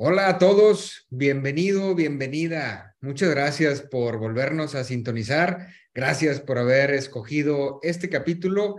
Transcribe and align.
Hola 0.00 0.28
a 0.28 0.38
todos, 0.38 1.08
bienvenido, 1.10 1.92
bienvenida. 1.96 2.94
Muchas 3.00 3.30
gracias 3.30 3.82
por 3.82 4.18
volvernos 4.18 4.76
a 4.76 4.84
sintonizar. 4.84 5.74
Gracias 5.92 6.38
por 6.38 6.56
haber 6.58 6.92
escogido 6.92 7.80
este 7.82 8.08
capítulo 8.08 8.76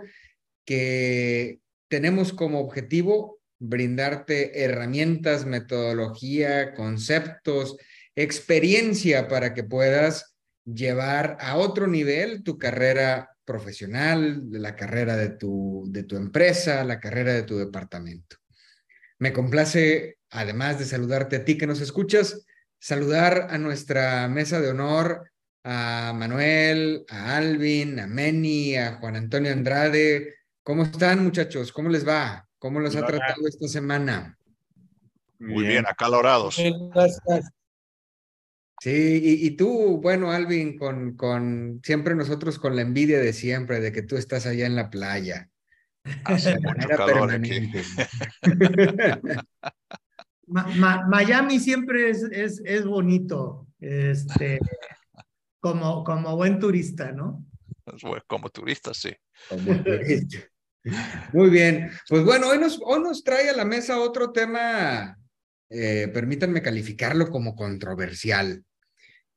que 0.63 1.59
tenemos 1.89 2.31
como 2.31 2.61
objetivo 2.61 3.41
brindarte 3.59 4.63
herramientas, 4.63 5.45
metodología, 5.45 6.73
conceptos, 6.73 7.75
experiencia 8.15 9.27
para 9.27 9.53
que 9.53 9.65
puedas 9.65 10.37
llevar 10.63 11.35
a 11.41 11.57
otro 11.57 11.87
nivel 11.87 12.43
tu 12.43 12.57
carrera 12.57 13.35
profesional, 13.43 14.45
la 14.51 14.73
carrera 14.77 15.17
de 15.17 15.31
tu, 15.31 15.83
de 15.89 16.03
tu 16.03 16.15
empresa, 16.15 16.85
la 16.85 17.01
carrera 17.01 17.33
de 17.33 17.43
tu 17.43 17.57
departamento. 17.57 18.37
Me 19.17 19.33
complace, 19.33 20.18
además 20.29 20.79
de 20.79 20.85
saludarte 20.85 21.37
a 21.37 21.45
ti 21.45 21.57
que 21.57 21.67
nos 21.67 21.81
escuchas, 21.81 22.45
saludar 22.79 23.47
a 23.49 23.57
nuestra 23.57 24.27
mesa 24.27 24.61
de 24.61 24.69
honor, 24.69 25.31
a 25.63 26.13
Manuel, 26.15 27.05
a 27.09 27.37
Alvin, 27.37 27.99
a 27.99 28.07
Meni, 28.07 28.75
a 28.77 28.95
Juan 28.95 29.15
Antonio 29.15 29.51
Andrade. 29.51 30.35
¿Cómo 30.63 30.83
están 30.83 31.23
muchachos? 31.23 31.71
¿Cómo 31.71 31.89
les 31.89 32.07
va? 32.07 32.47
¿Cómo 32.57 32.79
los 32.79 32.95
ha 32.95 33.05
tratado 33.05 33.47
esta 33.47 33.67
semana? 33.67 34.37
Muy 35.39 35.65
bien, 35.65 35.85
acalorados. 35.87 36.57
Gracias. 36.93 37.51
Sí, 38.81 39.21
y, 39.41 39.51
tú, 39.51 39.99
bueno, 40.01 40.31
Alvin, 40.31 40.77
con, 40.77 41.17
con 41.17 41.81
siempre 41.83 42.15
nosotros 42.15 42.57
con 42.59 42.77
la 42.77 42.81
envidia 42.81 43.19
de 43.19 43.33
siempre, 43.33 43.81
de 43.81 43.91
que 43.91 44.03
tú 44.03 44.15
estás 44.15 44.45
allá 44.45 44.65
en 44.65 44.75
la 44.75 44.89
playa. 44.89 45.49
Hace 46.23 46.57
mucho 46.59 46.87
calor 46.87 47.29
aquí. 47.31 47.71
Miami 50.49 51.59
siempre 51.59 52.09
es, 52.09 52.23
es, 52.23 52.61
es, 52.65 52.85
bonito, 52.85 53.67
este, 53.79 54.59
como, 55.59 56.03
como 56.03 56.35
buen 56.35 56.59
turista, 56.59 57.11
¿no? 57.11 57.45
Como 58.27 58.49
turista, 58.49 58.93
sí. 58.93 59.11
Muy 61.33 61.49
bien, 61.49 61.91
pues 62.07 62.23
bueno, 62.23 62.49
hoy 62.49 62.57
nos, 62.57 62.79
hoy 62.83 63.01
nos 63.01 63.23
trae 63.23 63.49
a 63.49 63.55
la 63.55 63.65
mesa 63.65 63.99
otro 63.99 64.31
tema, 64.31 65.17
eh, 65.69 66.09
permítanme 66.13 66.61
calificarlo 66.61 67.29
como 67.29 67.55
controversial 67.55 68.63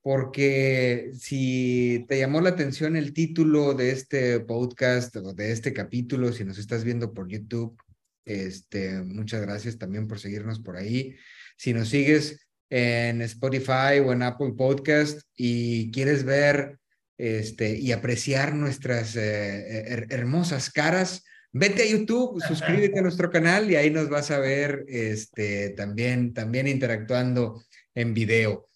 porque 0.03 1.13
si 1.15 2.05
te 2.09 2.19
llamó 2.19 2.41
la 2.41 2.51
atención 2.51 2.97
el 2.97 3.13
título 3.13 3.73
de 3.75 3.93
este 3.93 4.41
podcast 4.41 5.17
o 5.17 5.33
de 5.33 5.53
este 5.53 5.73
capítulo, 5.73 6.33
si 6.33 6.45
nos 6.45 6.59
estás 6.59 6.83
viendo 6.83 7.15
por 7.15 7.29
YouTube, 7.29 7.81
este, 8.25 9.03
muchas 9.03 9.43
gracias 9.43 9.79
también 9.79 10.07
por 10.09 10.19
seguirnos 10.19 10.61
por 10.61 10.77
ahí. 10.77 11.17
Si 11.57 11.73
nos 11.73 11.89
sigues 11.89 12.47
en 12.71 13.23
Spotify 13.23 14.01
o 14.05 14.13
en 14.13 14.23
Apple 14.23 14.55
Podcast 14.57 15.21
y 15.37 15.91
quieres 15.91 16.25
ver 16.25 16.79
este, 17.19 17.79
y 17.79 17.93
apreciar 17.93 18.55
nuestras 18.55 19.15
eh, 19.17 20.07
hermosas 20.11 20.71
caras, 20.71 21.25
vete 21.53 21.83
a 21.83 21.87
YouTube, 21.87 22.43
suscríbete 22.43 22.99
a 22.99 23.03
nuestro 23.03 23.31
canal 23.31 23.71
y 23.71 23.77
ahí 23.77 23.91
nos 23.91 24.09
vas 24.09 24.31
a 24.31 24.39
ver 24.39 24.85
este, 24.89 25.71
también, 25.71 26.33
también 26.33 26.67
interactuando 26.67 27.63
en 27.95 28.15
video. 28.15 28.69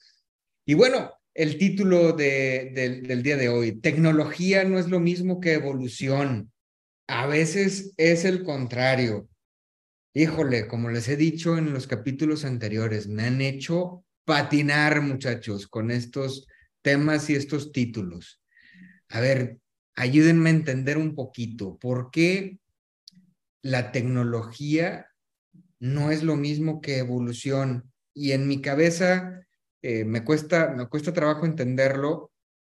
Y 0.67 0.75
bueno, 0.75 1.13
el 1.37 1.59
título 1.59 2.13
de, 2.13 3.03
del 3.07 3.23
día 3.23 3.37
de 3.37 3.49
hoy. 3.49 3.81
Tecnología 3.81 4.65
no 4.65 4.79
es 4.79 4.89
lo 4.89 5.01
mismo 5.01 5.39
que 5.41 5.53
evolución. 5.53 6.51
A 7.07 7.27
veces 7.27 7.93
es 7.99 8.25
el 8.25 8.43
contrario. 8.43 9.29
Híjole, 10.19 10.67
como 10.67 10.89
les 10.89 11.11
he 11.11 11.17
dicho 11.19 11.59
en 11.59 11.75
los 11.75 11.87
capítulos 11.87 12.47
anteriores, 12.47 13.07
me 13.07 13.25
han 13.25 13.43
hecho 13.43 14.03
patinar, 14.25 15.03
muchachos, 15.03 15.67
con 15.67 15.91
estos 15.91 16.47
temas 16.81 17.29
y 17.29 17.35
estos 17.35 17.71
títulos. 17.71 18.41
A 19.11 19.21
ver, 19.21 19.59
ayúdenme 19.95 20.49
a 20.49 20.55
entender 20.55 20.97
un 20.97 21.15
poquito 21.15 21.77
por 21.77 22.11
qué 22.11 22.59
la 23.61 23.93
tecnología 23.93 25.07
no 25.81 26.11
es 26.11 26.23
lo 26.23 26.37
mismo 26.37 26.81
que 26.81 26.97
evolución. 26.97 27.93
Y 28.15 28.33
en 28.33 28.49
mi 28.49 28.63
cabeza 28.63 29.47
eh, 29.83 30.07
me, 30.07 30.25
cuesta, 30.25 30.71
me 30.71 30.87
cuesta 30.87 31.13
trabajo 31.13 31.45
entenderlo 31.45 32.33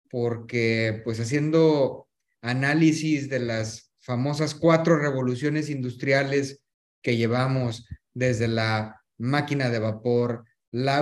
porque 0.10 1.02
pues 1.04 1.20
haciendo 1.20 2.08
análisis 2.42 3.28
de 3.28 3.40
las 3.40 3.92
famosas 4.00 4.56
cuatro 4.56 4.98
revoluciones 4.98 5.70
industriales 5.70 6.63
que 7.04 7.18
llevamos 7.18 7.86
desde 8.14 8.48
la 8.48 9.02
máquina 9.20 9.70
de 9.70 9.80
vapor, 9.80 10.46
la, 10.72 11.02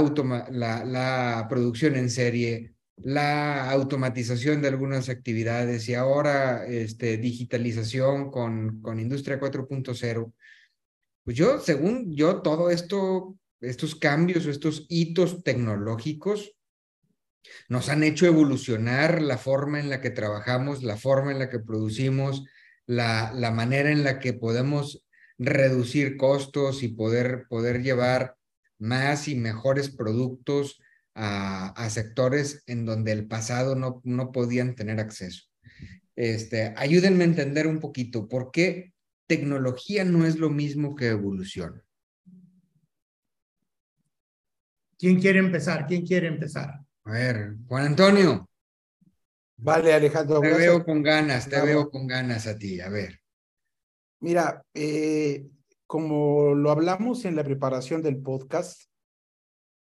la, 0.51 0.84
la 0.84 1.47
producción 1.50 1.95
en 1.95 2.09
serie, 2.09 2.73
la 2.97 3.72
automatización 3.72 4.61
de 4.61 4.67
algunas 4.67 5.07
actividades 5.07 5.88
y 5.88 5.94
ahora 5.94 6.66
este, 6.66 7.17
digitalización 7.17 8.29
con, 8.29 8.81
con 8.81 9.00
Industria 9.00 9.40
4.0. 9.40 10.34
Pues 11.23 11.38
yo, 11.38 11.59
según 11.59 12.13
yo, 12.13 12.41
todo 12.41 12.69
esto 12.69 13.38
estos 13.61 13.95
cambios 13.95 14.47
estos 14.47 14.88
hitos 14.90 15.44
tecnológicos 15.44 16.56
nos 17.69 17.90
han 17.90 18.03
hecho 18.03 18.25
evolucionar 18.25 19.22
la 19.22 19.38
forma 19.38 19.79
en 19.79 19.90
la 19.90 20.01
que 20.01 20.09
trabajamos, 20.09 20.84
la 20.84 20.97
forma 20.97 21.31
en 21.31 21.40
la 21.40 21.50
que 21.50 21.59
producimos, 21.59 22.45
la, 22.85 23.31
la 23.34 23.51
manera 23.51 23.91
en 23.91 24.03
la 24.03 24.19
que 24.19 24.34
podemos 24.34 25.06
reducir 25.41 26.18
costos 26.18 26.84
y 26.84 26.90
poder, 26.90 27.47
poder 27.50 27.81
llevar 27.81 28.35
más 28.78 29.28
y 29.28 29.35
mejores 29.35 29.90
productos 29.90 30.79
a, 31.16 31.69
a, 31.69 31.90
sectores 31.90 32.63
en 32.68 32.85
donde 32.85 33.12
el 33.12 33.28
pasado 33.28 33.75
no, 33.75 34.02
no 34.03 34.31
podían 34.31 34.75
tener 34.75 35.00
acceso. 35.00 35.46
Este, 36.16 36.74
ayúdenme 36.78 37.24
a 37.24 37.28
entender 37.28 37.66
un 37.66 37.79
poquito 37.79 38.28
por 38.28 38.52
qué 38.52 38.94
tecnología 39.28 40.06
no 40.06 40.25
es 40.25 40.38
lo 40.38 40.50
mismo 40.50 40.96
que 40.96 41.07
evolución. 41.07 41.84
¿Quién 45.00 45.19
quiere 45.19 45.40
empezar? 45.40 45.88
¿Quién 45.88 46.06
quiere 46.06 46.28
empezar? 46.28 46.79
A 47.06 47.12
ver, 47.12 47.56
Juan 47.68 47.88
Antonio. 47.88 48.47
Vale, 49.58 49.94
Alejandro. 49.94 50.40
Te 50.40 50.53
veo 50.53 50.84
con 50.85 51.02
ganas, 51.02 51.50
te 51.50 51.59
veo 51.62 51.90
con 51.90 52.06
ganas 52.06 52.46
a 52.46 52.58
ti, 52.58 52.79
a 52.79 52.90
ver. 52.90 53.21
Mira, 54.22 54.64
eh, 54.74 55.46
como 55.86 56.56
lo 56.56 56.72
hablamos 56.72 57.26
en 57.26 57.36
la 57.36 57.44
preparación 57.44 58.02
del 58.02 58.22
podcast, 58.22 58.84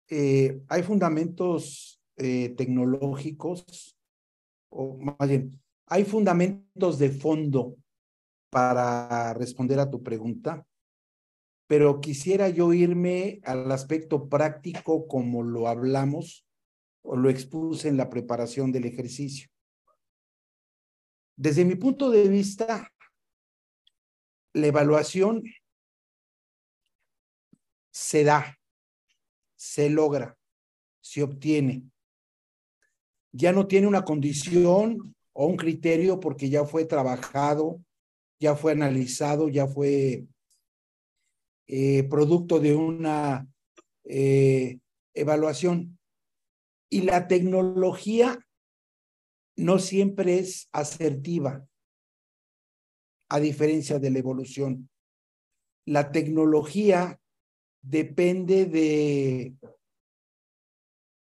eh, 0.09 0.61
hay 0.69 0.83
fundamentos 0.83 2.03
eh, 2.17 2.55
tecnológicos, 2.57 3.97
o 4.71 4.99
más 4.99 5.29
bien, 5.29 5.61
hay 5.87 6.05
fundamentos 6.05 6.99
de 6.99 7.11
fondo 7.11 7.77
para 8.51 9.35
responder 9.35 9.79
a 9.79 9.91
tu 9.91 10.03
pregunta 10.03 10.67
pero 11.67 12.01
quisiera 12.01 12.49
yo 12.49 12.73
irme 12.73 13.41
al 13.45 13.71
aspecto 13.73 14.29
práctico 14.29 15.07
como 15.09 15.43
lo 15.43 15.69
hablamos 15.69 16.47
o 17.03 17.17
lo 17.17 17.31
expuse 17.31 17.89
en 17.89 17.97
la 17.97 18.11
preparación 18.11 18.73
del 18.73 18.85
ejercicio. 18.85 19.49
Desde 21.37 21.65
mi 21.65 21.75
punto 21.75 22.11
de 22.11 22.29
vista, 22.29 22.93
la 24.55 24.69
evaluación 24.69 25.43
se 27.93 28.25
da, 28.25 28.59
se 29.57 29.91
logra, 29.91 30.39
se 31.01 31.23
obtiene. 31.23 31.83
Ya 33.33 33.53
no 33.53 33.67
tiene 33.67 33.89
una 33.89 34.05
condición 34.05 35.15
o 35.33 35.47
un 35.47 35.57
criterio 35.57 36.21
porque 36.21 36.49
ya 36.49 36.65
fue 36.65 36.85
trabajado, 36.85 37.81
ya 38.39 38.55
fue 38.55 38.73
analizado, 38.73 39.49
ya 39.49 39.67
fue 39.67 40.25
eh, 41.67 42.05
producto 42.05 42.61
de 42.61 42.75
una 42.75 43.49
eh, 44.05 44.79
evaluación. 45.15 45.99
Y 46.89 47.03
la 47.03 47.27
tecnología 47.27 48.39
no 49.57 49.81
siempre 49.81 50.39
es 50.39 50.69
asertiva, 50.73 51.67
a 53.35 53.41
diferencia 53.41 53.99
de 53.99 54.11
la 54.11 54.21
evolución. 54.21 54.89
la 55.87 56.13
tecnología 56.13 57.21
depende 57.83 58.65
de 58.65 59.55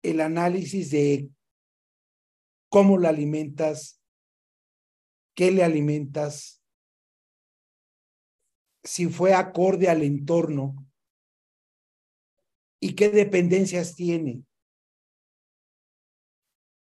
el 0.03 0.21
análisis 0.21 0.91
de 0.91 1.31
cómo 2.69 2.99
la 2.99 3.09
alimentas, 3.09 4.01
qué 5.35 5.51
le 5.51 5.65
alimentas, 5.65 6.63
si 8.85 9.09
fue 9.09 9.33
acorde 9.33 9.89
al 9.89 10.03
entorno 10.03 10.87
y 12.79 12.95
qué 12.95 13.09
dependencias 13.09 13.95
tiene. 13.97 14.45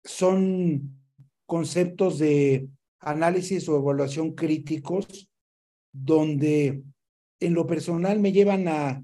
Son 0.04 1.02
conceptos 1.46 2.20
de 2.20 2.68
análisis 3.02 3.68
o 3.68 3.78
evaluación 3.78 4.34
críticos 4.34 5.30
donde 5.92 6.84
en 7.40 7.54
lo 7.54 7.68
personal 7.68 8.20
me 8.20 8.32
llevan 8.32 8.68
a 8.68 9.04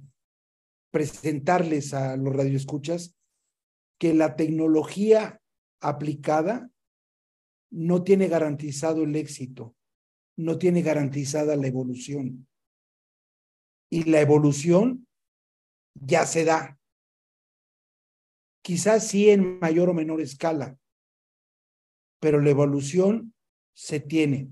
presentarles 0.91 1.93
a 1.93 2.15
los 2.15 2.33
radioescuchas 2.33 3.15
que 3.99 4.13
la 4.13 4.35
tecnología 4.35 5.41
aplicada 5.81 6.69
no 7.71 8.03
tiene 8.03 8.27
garantizado 8.27 9.03
el 9.03 9.15
éxito, 9.15 9.75
no 10.37 10.57
tiene 10.57 10.81
garantizada 10.81 11.55
la 11.55 11.67
evolución. 11.67 12.47
Y 13.89 14.03
la 14.03 14.21
evolución 14.21 15.07
ya 15.95 16.25
se 16.25 16.45
da. 16.45 16.79
Quizás 18.61 19.07
sí 19.07 19.29
en 19.29 19.59
mayor 19.59 19.89
o 19.89 19.93
menor 19.93 20.21
escala, 20.21 20.77
pero 22.19 22.41
la 22.41 22.49
evolución 22.49 23.33
se 23.77 23.99
tiene. 23.99 24.49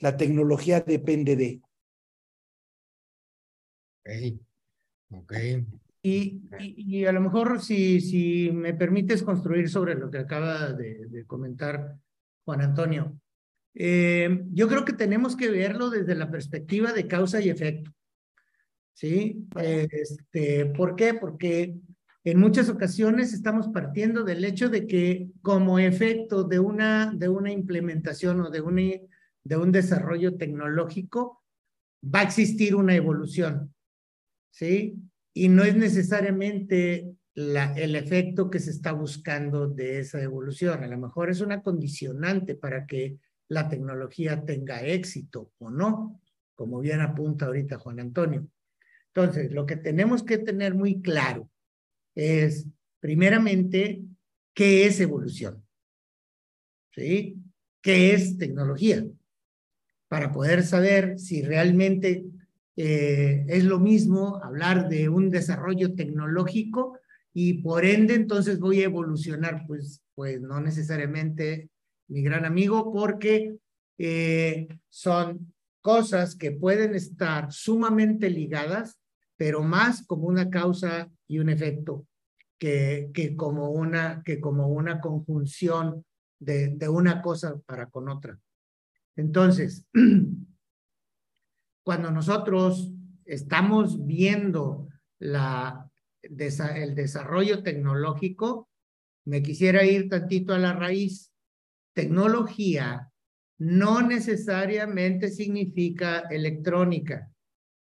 La 0.00 0.16
tecnología 0.16 0.80
depende 0.80 1.36
de. 1.36 1.62
Ok. 5.10 5.32
Y, 6.02 6.40
y, 6.58 7.04
a 7.04 7.12
lo 7.12 7.20
mejor 7.20 7.60
si, 7.60 8.00
si 8.00 8.50
me 8.50 8.74
permites 8.74 9.22
construir 9.22 9.68
sobre 9.68 9.94
lo 9.94 10.10
que 10.10 10.18
acaba 10.18 10.72
de, 10.72 11.24
comentar 11.28 11.96
Juan 12.44 12.62
Antonio, 12.62 13.20
eh, 13.74 14.42
yo 14.52 14.66
creo 14.66 14.84
que 14.84 14.94
tenemos 14.94 15.36
que 15.36 15.48
verlo 15.48 15.90
desde 15.90 16.16
la 16.16 16.28
perspectiva 16.28 16.92
de 16.92 17.06
causa 17.06 17.40
y 17.40 17.50
efecto. 17.50 17.92
¿Sí? 18.94 19.46
Este, 19.56 20.66
¿Por 20.66 20.96
qué? 20.96 21.14
Porque 21.14 21.76
en 22.24 22.38
muchas 22.38 22.68
ocasiones 22.68 23.32
estamos 23.32 23.68
partiendo 23.68 24.24
del 24.24 24.44
hecho 24.44 24.68
de 24.68 24.86
que 24.86 25.30
como 25.42 25.78
efecto 25.78 26.44
de 26.44 26.58
una, 26.58 27.12
de 27.14 27.28
una 27.28 27.50
implementación 27.50 28.40
o 28.40 28.50
de, 28.50 28.60
una, 28.60 28.82
de 29.44 29.56
un 29.56 29.72
desarrollo 29.72 30.36
tecnológico 30.36 31.42
va 32.02 32.20
a 32.20 32.24
existir 32.24 32.74
una 32.74 32.94
evolución. 32.94 33.74
¿Sí? 34.52 34.98
y 35.32 35.48
no 35.48 35.64
es 35.64 35.76
necesariamente 35.76 37.14
la, 37.34 37.72
el 37.74 37.94
efecto 37.96 38.50
que 38.50 38.58
se 38.58 38.70
está 38.70 38.92
buscando 38.92 39.68
de 39.68 40.00
esa 40.00 40.20
evolución. 40.20 40.82
A 40.82 40.88
lo 40.88 40.98
mejor 40.98 41.30
es 41.30 41.40
una 41.40 41.62
condicionante 41.62 42.54
para 42.54 42.86
que 42.86 43.18
la 43.48 43.68
tecnología 43.68 44.44
tenga 44.44 44.82
éxito 44.82 45.52
o 45.58 45.70
no, 45.70 46.20
como 46.54 46.80
bien 46.80 47.00
apunta 47.00 47.46
ahorita 47.46 47.78
Juan 47.78 48.00
Antonio. 48.00 48.46
Entonces, 49.14 49.52
lo 49.52 49.66
que 49.66 49.76
tenemos 49.76 50.22
que 50.22 50.38
tener 50.38 50.74
muy 50.74 51.00
claro 51.00 51.48
es, 52.14 52.66
primeramente, 53.00 54.02
qué 54.54 54.86
es 54.86 55.00
evolución. 55.00 55.64
¿Sí? 56.94 57.36
¿Qué 57.80 58.14
es 58.14 58.36
tecnología? 58.36 59.04
Para 60.08 60.32
poder 60.32 60.64
saber 60.64 61.18
si 61.18 61.42
realmente 61.42 62.24
eh, 62.76 63.44
es 63.48 63.64
lo 63.64 63.78
mismo 63.78 64.42
hablar 64.42 64.88
de 64.88 65.08
un 65.08 65.30
desarrollo 65.30 65.94
tecnológico 65.94 66.98
y 67.32 67.54
por 67.62 67.84
ende 67.84 68.14
entonces 68.14 68.58
voy 68.58 68.80
a 68.80 68.86
evolucionar, 68.86 69.64
pues, 69.66 70.02
pues 70.14 70.40
no 70.40 70.60
necesariamente 70.60 71.70
mi 72.08 72.22
gran 72.22 72.44
amigo, 72.44 72.92
porque 72.92 73.56
eh, 73.98 74.68
son 74.88 75.52
cosas 75.80 76.34
que 76.34 76.50
pueden 76.50 76.94
estar 76.94 77.52
sumamente 77.52 78.28
ligadas, 78.30 78.98
pero 79.36 79.62
más 79.62 80.04
como 80.06 80.26
una 80.26 80.50
causa 80.50 81.10
y 81.30 81.38
un 81.38 81.48
efecto 81.48 82.08
que, 82.58 83.10
que, 83.14 83.36
como, 83.36 83.70
una, 83.70 84.20
que 84.24 84.40
como 84.40 84.66
una 84.66 85.00
conjunción 85.00 86.04
de, 86.40 86.70
de 86.70 86.88
una 86.88 87.22
cosa 87.22 87.56
para 87.66 87.88
con 87.88 88.08
otra. 88.08 88.36
Entonces, 89.14 89.86
cuando 91.84 92.10
nosotros 92.10 92.92
estamos 93.24 94.04
viendo 94.04 94.88
la, 95.20 95.88
el 96.20 96.94
desarrollo 96.96 97.62
tecnológico, 97.62 98.68
me 99.24 99.40
quisiera 99.40 99.84
ir 99.84 100.08
tantito 100.08 100.52
a 100.52 100.58
la 100.58 100.72
raíz. 100.72 101.32
Tecnología 101.94 103.12
no 103.58 104.02
necesariamente 104.02 105.28
significa 105.28 106.24
electrónica, 106.28 107.30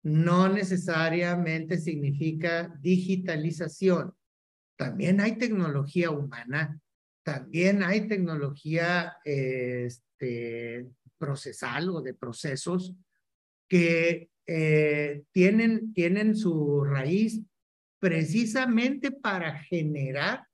no 0.03 0.49
necesariamente 0.49 1.79
significa 1.79 2.75
digitalización. 2.81 4.15
También 4.77 5.21
hay 5.21 5.37
tecnología 5.37 6.11
humana, 6.11 6.81
también 7.23 7.83
hay 7.83 8.07
tecnología 8.07 9.17
este, 9.25 10.89
procesal 11.19 11.91
o 11.91 12.01
de 12.01 12.15
procesos 12.15 12.95
que 13.69 14.31
eh, 14.47 15.25
tienen, 15.33 15.93
tienen 15.93 16.35
su 16.35 16.85
raíz 16.85 17.43
precisamente 17.99 19.11
para 19.11 19.59
generar 19.59 20.47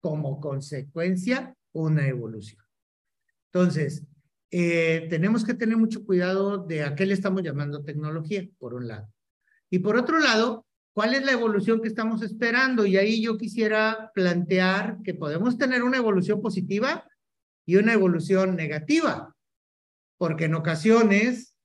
como 0.00 0.40
consecuencia 0.40 1.54
una 1.72 2.06
evolución. 2.06 2.64
Entonces, 3.52 4.04
eh, 4.54 5.06
tenemos 5.08 5.46
que 5.46 5.54
tener 5.54 5.78
mucho 5.78 6.04
cuidado 6.04 6.58
de 6.58 6.82
a 6.82 6.94
qué 6.94 7.06
le 7.06 7.14
estamos 7.14 7.42
llamando 7.42 7.84
tecnología, 7.84 8.46
por 8.58 8.74
un 8.74 8.86
lado. 8.86 9.10
Y 9.70 9.78
por 9.78 9.96
otro 9.96 10.18
lado, 10.18 10.66
¿cuál 10.92 11.14
es 11.14 11.24
la 11.24 11.32
evolución 11.32 11.80
que 11.80 11.88
estamos 11.88 12.22
esperando? 12.22 12.84
Y 12.84 12.98
ahí 12.98 13.22
yo 13.22 13.38
quisiera 13.38 14.10
plantear 14.14 14.98
que 15.02 15.14
podemos 15.14 15.56
tener 15.56 15.82
una 15.82 15.96
evolución 15.96 16.42
positiva 16.42 17.08
y 17.64 17.76
una 17.76 17.94
evolución 17.94 18.54
negativa, 18.54 19.34
porque 20.18 20.44
en 20.44 20.54
ocasiones 20.54 21.56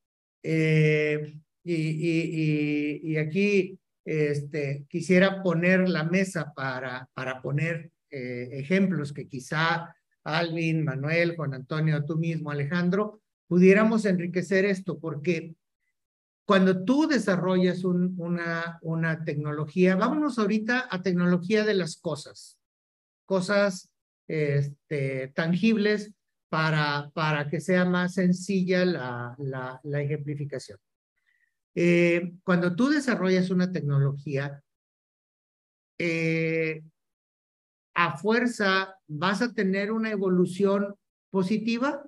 eh, 0.41 1.41
y, 1.65 3.01
y, 3.03 3.17
aquí 3.17 3.77
este, 4.05 4.85
quisiera 4.87 5.43
poner 5.43 5.89
la 5.89 6.05
mesa 6.05 6.53
para, 6.55 7.09
para 7.13 7.41
poner 7.41 7.91
eh, 8.09 8.47
ejemplos 8.53 9.11
que 9.11 9.27
quizá 9.27 9.93
Alvin, 10.27 10.83
Manuel, 10.83 11.35
Juan 11.35 11.53
Antonio, 11.53 12.03
tú 12.03 12.17
mismo, 12.17 12.51
Alejandro, 12.51 13.21
pudiéramos 13.47 14.05
enriquecer 14.05 14.65
esto, 14.65 14.99
porque 14.99 15.55
cuando 16.45 16.83
tú 16.83 17.07
desarrollas 17.07 17.83
un, 17.83 18.15
una, 18.17 18.79
una 18.81 19.23
tecnología, 19.23 19.95
vámonos 19.95 20.37
ahorita 20.37 20.87
a 20.89 21.01
tecnología 21.01 21.65
de 21.65 21.73
las 21.73 21.97
cosas, 21.97 22.59
cosas 23.25 23.89
este, 24.27 25.29
tangibles 25.29 26.13
para, 26.49 27.09
para 27.13 27.49
que 27.49 27.59
sea 27.59 27.85
más 27.85 28.13
sencilla 28.13 28.85
la, 28.85 29.35
la, 29.37 29.79
la 29.83 30.01
ejemplificación. 30.01 30.79
Eh, 31.75 32.33
cuando 32.43 32.75
tú 32.75 32.89
desarrollas 32.89 33.49
una 33.49 33.71
tecnología, 33.71 34.63
eh, 35.99 36.83
a 37.99 38.15
fuerza 38.15 38.95
vas 39.07 39.41
a 39.41 39.53
tener 39.53 39.91
una 39.91 40.11
evolución 40.11 40.95
positiva 41.31 42.07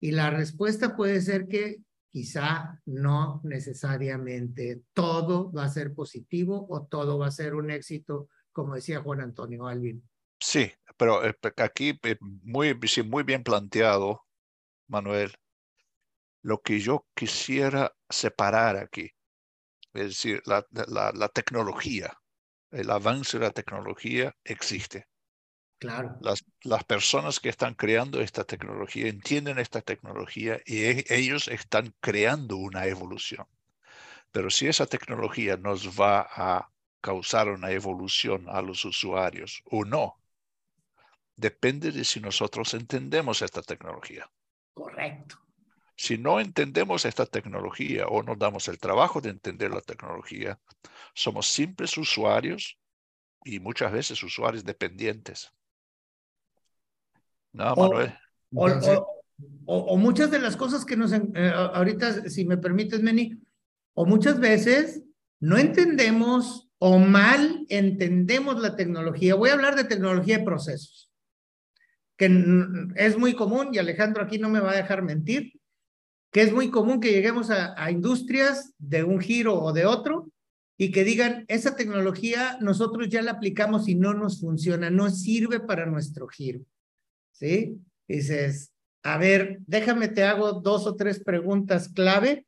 y 0.00 0.10
la 0.10 0.28
respuesta 0.28 0.94
puede 0.94 1.22
ser 1.22 1.48
que 1.48 1.80
quizá 2.10 2.78
no 2.84 3.40
necesariamente 3.42 4.82
todo 4.92 5.50
va 5.50 5.64
a 5.64 5.70
ser 5.70 5.94
positivo 5.94 6.66
o 6.68 6.86
todo 6.86 7.18
va 7.18 7.28
a 7.28 7.30
ser 7.30 7.54
un 7.54 7.70
éxito, 7.70 8.28
como 8.52 8.74
decía 8.74 9.00
Juan 9.00 9.22
Antonio 9.22 9.66
Alvin. 9.66 10.06
Sí, 10.38 10.70
pero 10.98 11.24
eh, 11.24 11.34
aquí 11.56 11.98
eh, 12.02 12.18
muy, 12.20 12.78
muy 13.06 13.22
bien 13.22 13.42
planteado, 13.42 14.26
Manuel, 14.88 15.32
lo 16.42 16.60
que 16.60 16.80
yo 16.80 17.06
quisiera 17.14 17.96
separar 18.10 18.76
aquí, 18.76 19.10
es 19.94 20.08
decir, 20.08 20.42
la, 20.44 20.66
la, 20.70 21.28
tecnología, 21.30 22.12
el 22.70 22.90
avance 22.90 23.38
de 23.38 23.46
la 23.46 23.50
tecnología 23.52 24.34
existe. 24.44 25.06
Claro. 25.78 26.16
Las, 26.20 26.44
las 26.62 26.84
personas 26.84 27.38
que 27.38 27.48
están 27.48 27.74
creando 27.74 28.20
esta 28.20 28.44
tecnología 28.44 29.08
entienden 29.08 29.58
esta 29.58 29.80
tecnología 29.80 30.60
y 30.66 30.84
e, 30.84 31.04
ellos 31.08 31.48
están 31.48 31.94
creando 32.00 32.56
una 32.56 32.86
evolución. 32.86 33.46
Pero 34.32 34.50
si 34.50 34.66
esa 34.66 34.86
tecnología 34.86 35.56
nos 35.56 35.98
va 35.98 36.28
a 36.30 36.70
causar 37.00 37.48
una 37.48 37.70
evolución 37.70 38.46
a 38.48 38.60
los 38.60 38.84
usuarios 38.84 39.62
o 39.64 39.84
no, 39.84 40.18
depende 41.36 41.92
de 41.92 42.04
si 42.04 42.20
nosotros 42.20 42.74
entendemos 42.74 43.42
esta 43.42 43.62
tecnología. 43.62 44.28
Correcto. 44.74 45.38
Si 45.98 46.16
no 46.16 46.38
entendemos 46.38 47.04
esta 47.04 47.26
tecnología 47.26 48.06
o 48.06 48.22
nos 48.22 48.38
damos 48.38 48.68
el 48.68 48.78
trabajo 48.78 49.20
de 49.20 49.30
entender 49.30 49.72
la 49.72 49.80
tecnología, 49.80 50.60
somos 51.12 51.48
simples 51.48 51.98
usuarios 51.98 52.78
y 53.44 53.58
muchas 53.58 53.90
veces 53.90 54.22
usuarios 54.22 54.64
dependientes. 54.64 55.52
No, 57.52 57.74
Manuel. 57.74 58.14
O, 59.66 59.96
muchas 59.96 60.30
de 60.30 60.38
las 60.38 60.56
cosas 60.56 60.84
que 60.84 60.96
nos, 60.96 61.12
eh, 61.12 61.52
ahorita, 61.52 62.30
si 62.30 62.44
me 62.44 62.58
permites, 62.58 63.02
Meni, 63.02 63.32
o 63.94 64.06
muchas 64.06 64.38
veces 64.38 65.02
no 65.40 65.58
entendemos 65.58 66.70
o 66.78 67.00
mal 67.00 67.66
entendemos 67.68 68.60
la 68.60 68.76
tecnología. 68.76 69.34
Voy 69.34 69.50
a 69.50 69.54
hablar 69.54 69.74
de 69.74 69.82
tecnología 69.82 70.38
de 70.38 70.44
procesos, 70.44 71.10
que 72.16 72.26
es 72.94 73.18
muy 73.18 73.34
común, 73.34 73.70
y 73.72 73.78
Alejandro 73.78 74.22
aquí 74.22 74.38
no 74.38 74.48
me 74.48 74.60
va 74.60 74.70
a 74.70 74.76
dejar 74.76 75.02
mentir, 75.02 75.57
que 76.30 76.42
es 76.42 76.52
muy 76.52 76.70
común 76.70 77.00
que 77.00 77.12
lleguemos 77.12 77.50
a, 77.50 77.90
industrias 77.90 78.72
de 78.78 79.04
un 79.04 79.20
giro 79.20 79.60
o 79.60 79.72
de 79.72 79.86
otro 79.86 80.30
y 80.76 80.92
que 80.92 81.04
digan, 81.04 81.44
esa 81.48 81.74
tecnología 81.74 82.58
nosotros 82.60 83.08
ya 83.08 83.22
la 83.22 83.32
aplicamos 83.32 83.88
y 83.88 83.94
no 83.94 84.14
nos 84.14 84.40
funciona, 84.40 84.90
no 84.90 85.10
sirve 85.10 85.60
para 85.60 85.86
nuestro 85.86 86.28
giro. 86.28 86.60
¿Sí? 87.32 87.80
Dices, 88.06 88.72
a 89.02 89.16
ver, 89.16 89.58
déjame, 89.66 90.08
te 90.08 90.24
hago 90.24 90.52
dos 90.52 90.86
o 90.86 90.96
tres 90.96 91.22
preguntas 91.22 91.88
clave 91.88 92.46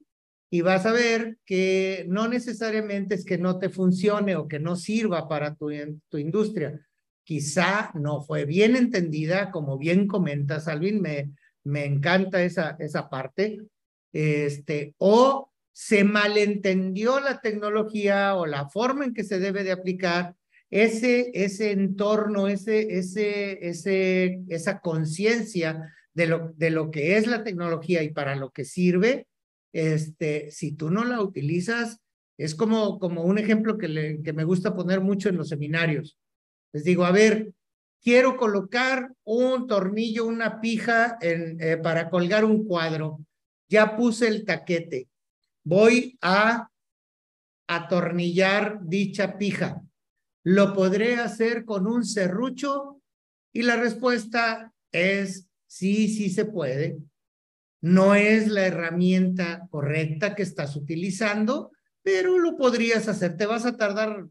y 0.51 0.61
vas 0.63 0.85
a 0.85 0.93
ver 0.93 1.39
que 1.45 2.05
no 2.09 2.29
necesariamente 2.29 3.15
es 3.15 3.25
que 3.25 3.39
no 3.39 3.59
te 3.59 3.69
funcione 3.69 4.37
o 4.37 4.49
que 4.49 4.59
no 4.59 4.77
sirva 4.77 5.29
para 5.29 5.55
tu, 5.55 5.71
tu 6.09 6.19
industria. 6.19 6.87
Quizá 7.25 7.93
no 7.95 8.21
fue 8.23 8.45
bien 8.45 8.77
entendida, 8.77 9.51
como 9.51 9.79
bien 9.79 10.07
comentas, 10.07 10.69
Alvin, 10.69 11.01
me, 11.01 11.33
me 11.65 11.85
encanta 11.85 12.43
esa, 12.43 12.77
esa 12.79 13.09
parte, 13.09 13.61
este, 14.13 14.95
o 14.99 15.51
se 15.73 16.05
malentendió 16.05 17.21
la 17.21 17.41
tecnología 17.41 18.35
o 18.35 18.47
la 18.47 18.69
forma 18.69 19.05
en 19.05 19.15
que 19.15 19.25
se 19.25 19.39
debe 19.39 19.65
de 19.65 19.73
aplicar 19.73 20.35
ese, 20.71 21.31
ese 21.35 21.73
entorno, 21.73 22.49
ese, 22.49 22.99
ese, 22.99 23.67
ese, 23.67 24.41
esa 24.49 24.81
conciencia 24.81 25.93
de 26.15 26.27
lo, 26.27 26.53
de 26.57 26.71
lo 26.71 26.91
que 26.91 27.17
es 27.17 27.27
la 27.27 27.43
tecnología 27.45 28.03
y 28.03 28.11
para 28.11 28.37
lo 28.37 28.51
que 28.51 28.65
sirve, 28.65 29.27
este, 29.73 30.51
si 30.51 30.73
tú 30.73 30.91
no 30.91 31.05
la 31.05 31.21
utilizas, 31.21 32.01
es 32.39 32.55
como, 32.55 32.99
como 32.99 33.23
un 33.23 33.39
ejemplo 33.39 33.79
que, 33.79 33.89
le, 33.89 34.23
que 34.23 34.33
me 34.33 34.45
gusta 34.45 34.75
poner 34.75 35.01
mucho 35.01 35.29
en 35.29 35.37
los 35.37 35.49
seminarios. 35.49 36.19
Les 36.73 36.85
digo, 36.85 37.05
a 37.05 37.13
ver, 37.13 37.53
quiero 38.03 38.37
colocar 38.37 39.13
un 39.25 39.67
tornillo, 39.67 40.27
una 40.27 40.61
pija 40.61 41.19
en, 41.21 41.61
eh, 41.61 41.77
para 41.77 42.11
colgar 42.11 42.45
un 42.45 42.65
cuadro. 42.65 43.21
Ya 43.69 43.97
puse 43.97 44.29
el 44.29 44.45
taquete. 44.45 45.09
Voy 45.63 46.19
a 46.21 46.71
atornillar 47.69 48.81
dicha 48.83 49.39
pija. 49.39 49.83
¿Lo 50.43 50.75
podré 50.75 51.17
hacer 51.17 51.65
con 51.65 51.87
un 51.87 52.05
serrucho? 52.05 53.01
Y 53.53 53.63
la 53.63 53.77
respuesta 53.77 54.73
es 54.91 55.49
sí, 55.67 56.09
sí 56.09 56.31
se 56.31 56.47
puede. 56.47 56.99
No 57.81 58.15
es 58.15 58.49
la 58.49 58.67
herramienta 58.67 59.67
correcta 59.71 60.35
que 60.35 60.43
estás 60.43 60.77
utilizando, 60.77 61.71
pero 62.03 62.39
lo 62.39 62.57
podrías 62.57 63.09
hacer. 63.09 63.37
Te 63.37 63.47
vas 63.47 63.67
a 63.67 63.77
tardar 63.77 64.27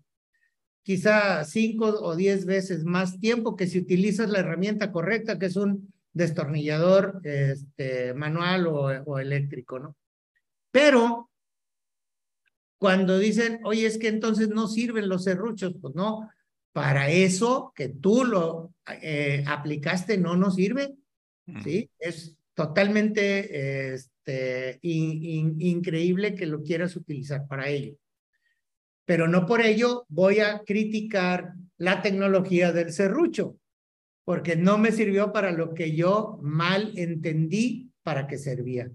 quizá 0.90 1.44
cinco 1.44 1.86
o 1.86 2.16
diez 2.16 2.48
veces 2.48 2.84
más 2.84 3.20
tiempo 3.20 3.56
que 3.56 3.68
si 3.68 3.78
utilizas 3.78 4.28
la 4.32 4.40
herramienta 4.40 4.92
correcta, 4.92 5.38
que 5.38 5.46
es 5.46 5.56
un 5.56 5.94
destornillador 6.14 7.22
este, 7.26 8.16
manual 8.16 8.66
o, 8.66 8.86
o 9.06 9.20
eléctrico, 9.20 9.78
¿no? 9.78 9.96
Pero 10.72 11.30
cuando 12.80 13.20
dicen, 13.20 13.60
oye, 13.66 13.86
es 13.86 14.00
que 14.00 14.08
entonces 14.08 14.50
no 14.50 14.68
sirven 14.68 15.10
los 15.10 15.26
serruchos, 15.26 15.76
pues 15.80 15.94
no, 15.94 16.28
para 16.74 17.12
eso 17.12 17.72
que 17.76 17.90
tú 17.90 18.26
lo 18.26 18.74
eh, 19.00 19.44
aplicaste 19.46 20.18
no 20.18 20.38
nos 20.38 20.56
sirve, 20.56 20.96
¿sí? 21.64 21.88
Es 22.00 22.36
totalmente 22.56 23.94
este, 23.94 24.80
increíble 24.82 26.34
que 26.34 26.48
lo 26.48 26.64
quieras 26.64 26.96
utilizar 26.96 27.46
para 27.48 27.70
ello 27.70 27.96
pero 29.10 29.28
no 29.28 29.48
por 29.48 29.62
ello 29.62 30.06
voy 30.08 30.40
a 30.40 30.60
criticar 30.64 31.56
la 31.80 32.04
tecnología 32.04 32.72
del 32.72 32.94
serrucho, 32.94 33.58
porque 34.24 34.56
no 34.56 34.78
me 34.78 34.92
sirvió 34.92 35.34
para 35.34 35.52
lo 35.52 35.74
que 35.74 35.96
yo 35.96 36.38
mal 36.44 36.94
entendí 36.96 37.90
para 38.04 38.28
qué 38.28 38.38
servía. 38.38 38.92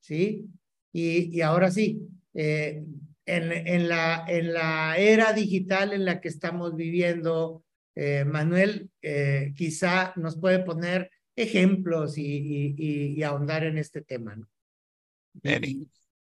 ¿Sí? 0.00 0.44
Y, 0.92 1.34
y 1.34 1.40
ahora 1.40 1.70
sí, 1.70 2.06
eh, 2.34 2.84
en, 3.24 3.52
en, 3.52 3.88
la, 3.88 4.26
en 4.28 4.52
la 4.52 4.98
era 4.98 5.32
digital 5.32 5.94
en 5.94 6.04
la 6.04 6.20
que 6.20 6.28
estamos 6.28 6.76
viviendo, 6.76 7.64
eh, 7.94 8.26
Manuel 8.26 8.90
eh, 9.00 9.54
quizá 9.56 10.12
nos 10.16 10.36
puede 10.38 10.58
poner 10.58 11.10
ejemplos 11.34 12.18
y, 12.18 12.74
y, 12.76 13.14
y 13.16 13.22
ahondar 13.22 13.64
en 13.64 13.78
este 13.78 14.02
tema. 14.02 14.36
¿no? 14.36 14.46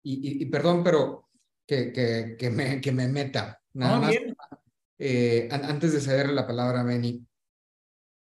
Y, 0.05 0.47
perdón, 0.47 0.85
pero 0.85 1.27
que, 1.67 1.93
que, 1.93 2.37
que, 2.39 2.51
me, 2.51 2.81
que 2.81 2.93
me 2.93 3.09
meta. 3.09 3.61
Nada 3.75 4.01
más, 4.01 4.15
eh, 4.99 5.49
antes 5.51 5.93
de 5.93 6.01
ceder 6.01 6.29
la 6.31 6.47
palabra 6.47 6.81
a 6.81 6.85
Benny, 6.85 7.27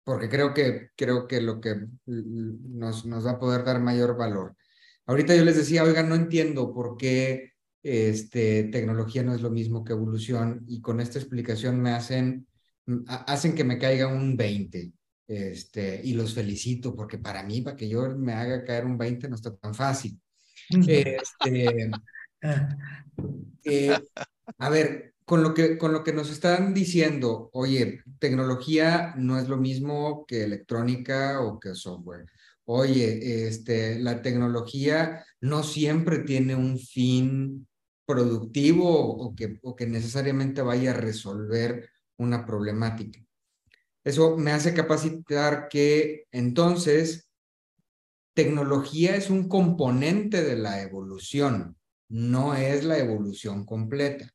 porque 0.04 0.30
creo 0.30 0.54
que, 0.54 0.90
creo 0.96 1.28
que 1.28 1.42
lo 1.42 1.60
que 1.60 1.88
nos, 2.06 3.06
nos 3.06 3.26
va 3.26 3.32
a 3.32 3.40
poder 3.40 3.64
dar 3.64 3.82
mayor 3.82 4.16
valor. 4.18 4.56
Ahorita 5.08 5.36
yo 5.36 5.44
les 5.44 5.58
decía, 5.58 5.84
oigan, 5.84 6.10
no 6.10 6.16
entiendo 6.16 6.74
por 6.74 6.96
qué 6.98 7.54
este, 7.84 8.66
tecnología 8.66 9.24
no 9.24 9.36
es 9.36 9.42
lo 9.42 9.52
mismo 9.52 9.84
que 9.84 9.94
evolución 9.94 10.64
y 10.68 10.82
con 10.82 11.00
esta 11.00 11.20
explicación 11.20 11.82
me 11.82 11.92
hacen, 11.92 12.48
hacen 13.08 13.54
que 13.54 13.64
me 13.64 13.78
caiga 13.78 14.08
un 14.08 14.36
20. 14.38 14.92
Este, 15.28 16.02
y 16.04 16.14
los 16.14 16.36
felicito 16.36 16.96
porque 16.96 17.18
para 17.18 17.44
mí, 17.44 17.62
para 17.62 17.76
que 17.76 17.90
yo 17.90 18.16
me 18.16 18.34
haga 18.34 18.64
caer 18.64 18.86
un 18.86 18.98
20 18.98 19.28
no 19.28 19.36
está 19.36 19.56
tan 19.56 19.74
fácil. 19.74 20.20
Este, 20.70 21.92
eh, 23.64 23.98
a 24.58 24.70
ver, 24.70 25.16
con 25.26 25.42
lo, 25.42 25.54
que, 25.54 25.78
con 25.78 25.92
lo 25.92 26.04
que 26.04 26.14
nos 26.14 26.30
están 26.30 26.74
diciendo, 26.74 27.50
oye, 27.54 28.02
tecnología 28.20 29.16
no 29.18 29.40
es 29.40 29.50
lo 29.50 29.58
mismo 29.58 30.26
que 30.28 30.44
electrónica 30.44 31.42
o 31.42 31.60
que 31.60 31.74
software. 31.74 32.26
Oye, 32.66 33.48
este, 33.48 34.00
la 34.00 34.22
tecnología 34.22 35.26
no 35.42 35.64
siempre 35.64 36.20
tiene 36.20 36.56
un 36.56 36.80
fin 36.80 37.68
productivo 38.06 38.88
o 38.88 39.36
que, 39.36 39.60
o 39.64 39.76
que 39.76 39.88
necesariamente 39.88 40.62
vaya 40.62 40.92
a 40.92 40.96
resolver 40.96 41.90
una 42.18 42.46
problemática. 42.46 43.20
Eso 44.04 44.38
me 44.38 44.52
hace 44.52 44.76
capacitar 44.76 45.68
que 45.68 46.26
entonces 46.32 47.28
tecnología 48.36 49.16
es 49.16 49.32
un 49.32 49.50
componente 49.50 50.44
de 50.44 50.56
la 50.56 50.82
evolución 50.84 51.78
no 52.10 52.56
es 52.56 52.84
la 52.84 52.98
evolución 52.98 53.66
completa. 53.66 54.32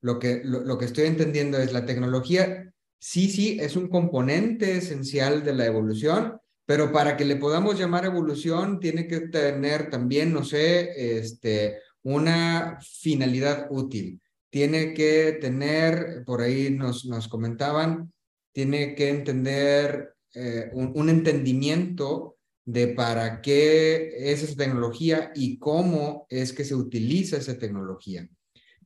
Lo 0.00 0.18
que, 0.18 0.42
lo, 0.44 0.78
que 0.78 0.84
estoy 0.84 1.06
entendiendo 1.06 1.58
es 1.58 1.72
la 1.72 1.84
tecnología, 1.84 2.72
sí, 2.98 3.28
sí, 3.28 3.58
es 3.60 3.76
un 3.76 3.88
componente 3.88 4.76
esencial 4.76 5.44
de 5.44 5.54
la 5.54 5.66
evolución, 5.66 6.38
pero 6.64 6.92
para 6.92 7.16
que 7.16 7.24
le 7.24 7.36
podamos 7.36 7.78
llamar 7.78 8.04
evolución, 8.04 8.78
tiene 8.78 9.06
que 9.06 9.20
tener 9.20 9.90
también, 9.90 10.32
no 10.32 10.44
sé, 10.44 11.18
este, 11.18 11.78
una 12.02 12.78
finalidad 12.80 13.68
útil. 13.70 14.20
Tiene 14.50 14.94
que 14.94 15.38
tener, 15.40 16.24
por 16.24 16.40
ahí 16.40 16.70
nos, 16.70 17.04
nos 17.06 17.28
comentaban, 17.28 18.12
tiene 18.52 18.94
que 18.94 19.08
entender 19.08 20.14
eh, 20.34 20.70
un, 20.72 20.92
un 20.94 21.08
entendimiento 21.08 22.35
de 22.66 22.88
para 22.88 23.40
qué 23.40 24.32
es 24.32 24.42
esa 24.42 24.56
tecnología 24.56 25.30
y 25.34 25.58
cómo 25.58 26.26
es 26.28 26.52
que 26.52 26.64
se 26.64 26.74
utiliza 26.74 27.36
esa 27.36 27.56
tecnología. 27.56 28.28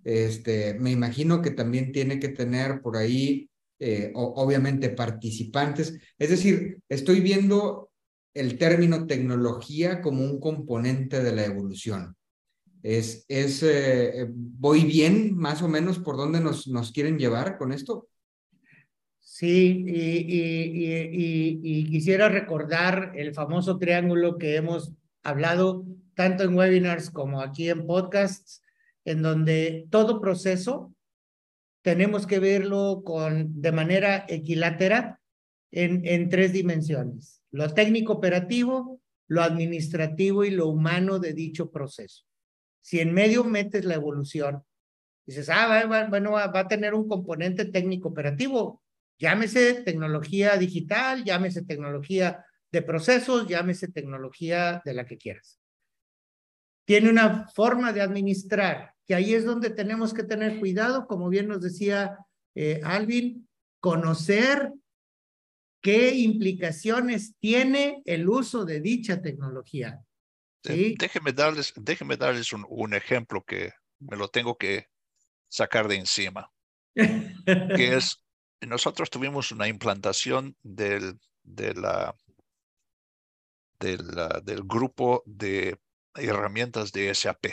Este, 0.04 0.74
me 0.74 0.90
imagino 0.90 1.40
que 1.40 1.50
también 1.50 1.90
tiene 1.90 2.20
que 2.20 2.28
tener 2.28 2.82
por 2.82 2.98
ahí, 2.98 3.48
eh, 3.78 4.12
obviamente, 4.14 4.90
participantes. 4.90 5.98
Es 6.18 6.28
decir, 6.28 6.78
estoy 6.90 7.20
viendo 7.20 7.90
el 8.34 8.58
término 8.58 9.06
tecnología 9.06 10.02
como 10.02 10.24
un 10.24 10.38
componente 10.38 11.22
de 11.22 11.34
la 11.34 11.46
evolución. 11.46 12.14
Es, 12.82 13.24
es 13.28 13.62
eh, 13.62 14.26
¿Voy 14.30 14.84
bien 14.84 15.34
más 15.34 15.62
o 15.62 15.68
menos 15.68 15.98
por 15.98 16.18
dónde 16.18 16.40
nos, 16.40 16.68
nos 16.68 16.92
quieren 16.92 17.18
llevar 17.18 17.56
con 17.56 17.72
esto? 17.72 18.08
Sí, 19.40 19.86
y, 19.86 21.84
quisiera 21.90 22.28
recordar 22.28 23.12
el 23.14 23.32
famoso 23.32 23.78
triángulo 23.78 24.36
que 24.36 24.56
hemos 24.56 24.92
hablado 25.22 25.86
tanto 26.12 26.44
en 26.44 26.54
webinars 26.54 27.08
como 27.08 27.40
aquí 27.40 27.70
en 27.70 27.86
podcasts, 27.86 28.62
en 29.06 29.22
donde 29.22 29.86
todo 29.88 30.20
proceso 30.20 30.94
tenemos 31.80 32.26
que 32.26 32.38
verlo 32.38 33.00
con, 33.02 33.62
de 33.62 33.72
manera 33.72 34.26
equilátera 34.28 35.22
en, 35.70 36.06
en 36.06 36.28
tres 36.28 36.52
dimensiones. 36.52 37.40
Lo 37.50 37.72
técnico 37.72 38.12
operativo, 38.12 39.00
lo 39.26 39.40
administrativo 39.40 40.44
y 40.44 40.50
lo 40.50 40.66
humano 40.66 41.18
de 41.18 41.32
dicho 41.32 41.70
proceso. 41.70 42.26
Si 42.82 43.00
en 43.00 43.14
medio 43.14 43.44
metes 43.44 43.86
la 43.86 43.94
evolución, 43.94 44.62
dices, 45.24 45.48
ah, 45.48 45.86
bueno, 46.10 46.32
va 46.32 46.60
a 46.60 46.68
tener 46.68 46.92
un 46.92 47.08
componente 47.08 47.64
técnico 47.64 48.10
operativo, 48.10 48.82
llámese 49.20 49.82
tecnología 49.82 50.56
digital, 50.56 51.22
llámese 51.24 51.62
tecnología 51.62 52.44
de 52.72 52.82
procesos, 52.82 53.46
llámese 53.46 53.88
tecnología 53.88 54.80
de 54.84 54.94
la 54.94 55.04
que 55.04 55.18
quieras. 55.18 55.60
Tiene 56.86 57.10
una 57.10 57.46
forma 57.48 57.92
de 57.92 58.00
administrar, 58.00 58.94
que 59.06 59.14
ahí 59.14 59.34
es 59.34 59.44
donde 59.44 59.70
tenemos 59.70 60.14
que 60.14 60.24
tener 60.24 60.58
cuidado, 60.58 61.06
como 61.06 61.28
bien 61.28 61.48
nos 61.48 61.60
decía 61.60 62.16
eh, 62.54 62.80
Alvin, 62.82 63.46
conocer 63.78 64.72
qué 65.82 66.14
implicaciones 66.14 67.36
tiene 67.38 68.02
el 68.06 68.28
uso 68.28 68.64
de 68.64 68.80
dicha 68.80 69.20
tecnología. 69.20 70.00
¿sí? 70.64 70.96
Déjenme 70.98 71.32
darles, 71.32 71.72
déjenme 71.76 72.16
darles 72.16 72.52
un, 72.52 72.64
un, 72.68 72.94
ejemplo 72.94 73.44
que 73.44 73.72
me 73.98 74.16
lo 74.16 74.28
tengo 74.28 74.56
que 74.56 74.86
sacar 75.48 75.88
de 75.88 75.96
encima, 75.96 76.50
que 76.94 76.94
es, 77.96 78.22
nosotros 78.66 79.10
tuvimos 79.10 79.52
una 79.52 79.68
implantación 79.68 80.56
del, 80.62 81.18
de 81.42 81.74
la, 81.74 82.14
del, 83.78 83.98
del 84.44 84.62
grupo 84.64 85.22
de 85.26 85.78
herramientas 86.14 86.92
de 86.92 87.14
SAP. 87.14 87.46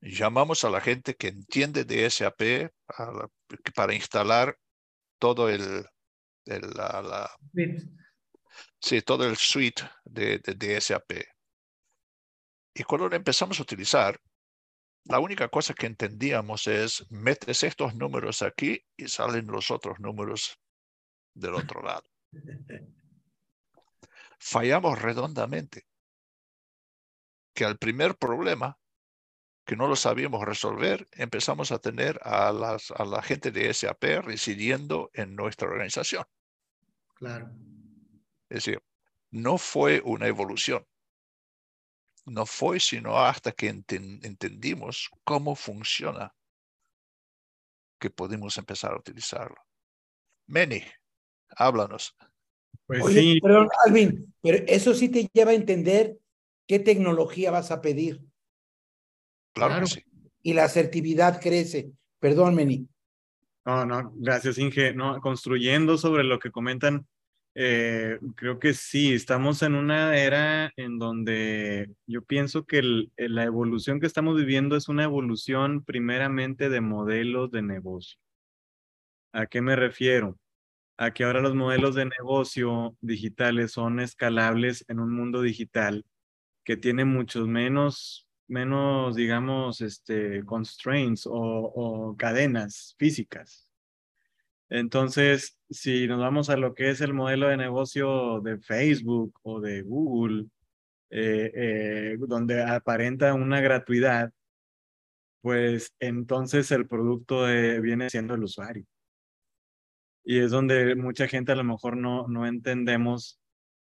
Llamamos 0.00 0.64
a 0.64 0.70
la 0.70 0.80
gente 0.80 1.14
que 1.14 1.28
entiende 1.28 1.84
de 1.84 2.08
SAP 2.10 2.72
para 3.74 3.94
instalar 3.94 4.58
todo 5.18 5.48
el, 5.48 5.86
la, 6.46 7.30
sí, 8.80 9.02
todo 9.02 9.28
el 9.28 9.36
suite 9.36 9.82
de, 10.04 10.38
de, 10.38 10.80
SAP. 10.80 11.12
Y 12.74 12.82
cuando 12.84 13.08
lo 13.08 13.16
empezamos 13.16 13.58
a 13.58 13.62
utilizar, 13.62 14.18
la 15.10 15.18
única 15.18 15.48
cosa 15.48 15.74
que 15.74 15.86
entendíamos 15.86 16.66
es, 16.68 17.04
metes 17.10 17.64
estos 17.64 17.94
números 17.96 18.42
aquí 18.42 18.80
y 18.96 19.08
salen 19.08 19.46
los 19.48 19.70
otros 19.70 19.98
números 19.98 20.58
del 21.34 21.54
otro 21.54 21.82
lado. 21.82 22.08
Fallamos 24.38 25.00
redondamente. 25.02 25.86
Que 27.52 27.64
al 27.64 27.76
primer 27.76 28.16
problema 28.16 28.78
que 29.66 29.76
no 29.76 29.88
lo 29.88 29.96
sabíamos 29.96 30.44
resolver, 30.44 31.06
empezamos 31.12 31.72
a 31.72 31.78
tener 31.78 32.18
a, 32.22 32.52
las, 32.52 32.90
a 32.92 33.04
la 33.04 33.20
gente 33.22 33.50
de 33.50 33.72
SAP 33.74 34.02
residiendo 34.22 35.10
en 35.12 35.34
nuestra 35.34 35.68
organización. 35.68 36.24
Claro. 37.14 37.50
Es 38.48 38.64
decir, 38.64 38.82
no 39.30 39.58
fue 39.58 40.00
una 40.04 40.26
evolución. 40.26 40.86
No 42.30 42.46
fue 42.46 42.78
sino 42.78 43.18
hasta 43.18 43.50
que 43.50 43.66
entendimos 43.66 45.10
cómo 45.24 45.56
funciona 45.56 46.32
que 47.98 48.08
pudimos 48.08 48.56
empezar 48.56 48.92
a 48.92 48.98
utilizarlo. 48.98 49.56
Meni, 50.46 50.80
háblanos. 51.56 52.16
Pues 52.86 53.04
sí. 53.06 53.40
Perdón, 53.40 53.68
Alvin, 53.84 54.32
pero 54.40 54.64
eso 54.68 54.94
sí 54.94 55.08
te 55.08 55.28
lleva 55.32 55.50
a 55.50 55.54
entender 55.54 56.18
qué 56.68 56.78
tecnología 56.78 57.50
vas 57.50 57.72
a 57.72 57.80
pedir. 57.80 58.20
Claro, 59.52 59.84
sí. 59.88 60.04
Y 60.40 60.52
la 60.52 60.64
asertividad 60.64 61.40
crece. 61.40 61.90
Perdón, 62.20 62.54
Meni. 62.54 62.86
No, 63.64 63.84
no, 63.84 64.12
gracias, 64.14 64.56
Inge. 64.58 64.94
No, 64.94 65.20
construyendo 65.20 65.98
sobre 65.98 66.22
lo 66.22 66.38
que 66.38 66.52
comentan, 66.52 67.08
eh, 67.54 68.18
creo 68.36 68.58
que 68.58 68.74
sí, 68.74 69.12
estamos 69.14 69.62
en 69.62 69.74
una 69.74 70.16
era 70.16 70.72
en 70.76 70.98
donde 70.98 71.90
yo 72.06 72.22
pienso 72.22 72.64
que 72.66 72.82
la 73.16 73.44
evolución 73.44 74.00
que 74.00 74.06
estamos 74.06 74.36
viviendo 74.36 74.76
es 74.76 74.88
una 74.88 75.04
evolución 75.04 75.84
primeramente 75.84 76.68
de 76.68 76.80
modelos 76.80 77.50
de 77.50 77.62
negocio. 77.62 78.18
¿A 79.32 79.46
qué 79.46 79.60
me 79.62 79.76
refiero? 79.76 80.38
A 80.98 81.12
que 81.12 81.24
ahora 81.24 81.40
los 81.40 81.54
modelos 81.54 81.94
de 81.94 82.06
negocio 82.06 82.96
digitales 83.00 83.72
son 83.72 84.00
escalables 84.00 84.84
en 84.88 85.00
un 85.00 85.14
mundo 85.14 85.42
digital 85.42 86.04
que 86.64 86.76
tiene 86.76 87.04
muchos 87.04 87.48
menos 87.48 88.30
menos, 88.50 89.14
digamos, 89.14 89.80
este, 89.80 90.44
constraints 90.44 91.26
o, 91.30 92.14
cadenas 92.18 92.94
físicas. 92.98 93.69
Entonces, 94.70 95.58
si 95.68 96.06
nos 96.06 96.20
vamos 96.20 96.48
a 96.48 96.56
lo 96.56 96.74
que 96.74 96.90
es 96.90 97.00
el 97.00 97.12
modelo 97.12 97.48
de 97.48 97.56
negocio 97.56 98.40
de 98.40 98.58
Facebook 98.58 99.38
o 99.42 99.60
de 99.60 99.82
Google, 99.82 100.46
eh, 101.10 101.50
eh, 101.54 102.16
donde 102.20 102.62
aparenta 102.62 103.34
una 103.34 103.60
gratuidad, 103.60 104.32
pues 105.42 105.92
entonces 105.98 106.70
el 106.70 106.86
producto 106.86 107.46
viene 107.82 108.10
siendo 108.10 108.34
el 108.34 108.44
usuario. 108.44 108.84
Y 110.24 110.38
es 110.38 110.50
donde 110.50 110.94
mucha 110.94 111.26
gente 111.26 111.52
a 111.52 111.56
lo 111.56 111.64
mejor 111.64 111.96
no, 111.96 112.28
no 112.28 112.46
entendemos 112.46 113.40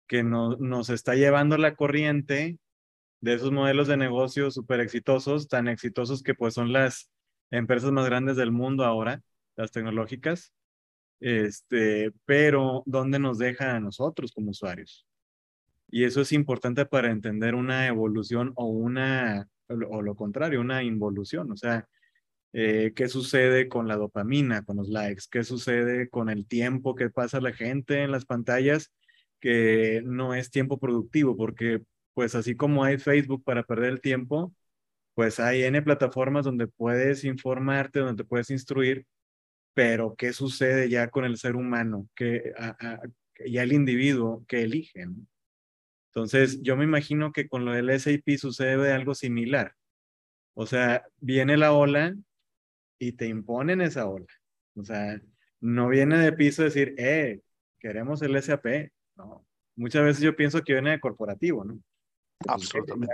que 0.07 0.23
no, 0.23 0.57
nos 0.57 0.91
está 0.91 1.15
llevando 1.15 1.59
la 1.59 1.75
corriente 1.75 2.59
de 3.21 3.35
esos 3.35 3.51
modelos 3.53 3.89
de 3.89 3.97
negocio 3.97 4.51
súper 4.51 4.81
exitosos, 4.81 5.49
tan 5.49 5.69
exitosos 5.69 6.23
que 6.23 6.35
pues 6.35 6.55
son 6.55 6.73
las 6.73 7.11
empresas 7.51 7.91
más 7.93 8.07
grandes 8.07 8.37
del 8.37 8.53
mundo 8.53 8.85
ahora, 8.85 9.23
las 9.57 9.73
tecnológicas, 9.73 10.53
este, 11.21 12.13
pero 12.25 12.83
¿dónde 12.87 13.19
nos 13.19 13.39
deja 13.39 13.77
a 13.77 13.81
nosotros 13.81 14.33
como 14.33 14.51
usuarios? 14.51 15.07
Y 15.89 16.05
eso 16.05 16.21
es 16.21 16.33
importante 16.33 16.87
para 16.87 17.11
entender 17.11 17.55
una 17.55 17.87
evolución 17.87 18.53
o 18.57 18.67
una, 18.67 19.49
o 19.69 20.03
lo 20.03 20.15
contrario, 20.17 20.61
una 20.61 20.83
involución, 20.83 21.53
o 21.53 21.57
sea, 21.57 21.89
eh, 22.53 22.93
qué 22.97 23.09
sucede 23.09 23.69
con 23.69 23.87
la 23.87 23.97
dopamina, 23.97 24.65
con 24.65 24.79
los 24.79 24.89
likes, 24.89 25.25
qué 25.31 25.45
sucede 25.45 26.09
con 26.09 26.31
el 26.31 26.47
tiempo 26.47 26.95
que 26.95 27.11
pasa 27.11 27.41
la 27.41 27.53
gente 27.53 28.03
en 28.03 28.11
las 28.11 28.25
pantallas, 28.25 28.93
que 29.41 30.03
no 30.05 30.35
es 30.35 30.51
tiempo 30.51 30.79
productivo, 30.79 31.37
porque 31.37 31.83
pues 32.15 32.35
así 32.35 32.57
como 32.57 32.83
hay 32.83 32.99
Facebook 32.99 33.45
para 33.45 33.63
perder 33.63 33.91
el 33.93 34.01
tiempo, 34.01 34.55
pues 35.15 35.41
hay 35.41 35.65
N 35.65 35.83
plataformas 35.83 36.45
donde 36.47 36.67
puedes 36.67 37.25
informarte, 37.25 38.01
donde 38.01 38.23
te 38.23 38.29
puedes 38.29 38.51
instruir, 38.51 39.07
pero 39.77 40.15
¿qué 40.17 40.33
sucede 40.33 40.89
ya 40.89 41.11
con 41.11 41.27
el 41.27 41.37
ser 41.37 41.55
humano? 41.55 42.09
Que 42.15 42.55
ya 43.47 43.63
el 43.63 43.75
individuo 43.75 44.43
que 44.49 44.63
elige. 44.63 45.07
Entonces, 46.09 46.63
yo 46.63 46.79
me 46.79 46.85
imagino 46.85 47.31
que 47.31 47.47
con 47.47 47.67
lo 47.67 47.73
del 47.73 47.91
SAP 48.01 48.39
sucede 48.39 48.95
algo 48.95 49.15
similar. 49.15 49.75
O 50.55 50.65
sea, 50.65 51.07
viene 51.19 51.59
la 51.59 51.75
ola 51.75 52.17
y 52.99 53.13
te 53.13 53.27
imponen 53.27 53.83
esa 53.83 54.09
ola. 54.09 54.25
O 54.77 54.83
sea, 54.83 55.21
no 55.61 55.89
viene 55.91 56.17
de 56.21 56.33
piso 56.33 56.63
decir, 56.63 56.95
eh, 56.97 57.43
queremos 57.79 58.23
el 58.23 58.43
SAP. 58.43 58.91
No. 59.17 59.47
Muchas 59.77 60.05
veces 60.05 60.23
yo 60.23 60.35
pienso 60.35 60.63
que 60.63 60.73
viene 60.73 60.93
de 60.93 61.01
corporativo, 61.01 61.65
¿no? 61.67 61.79
Absolutamente. 62.49 63.13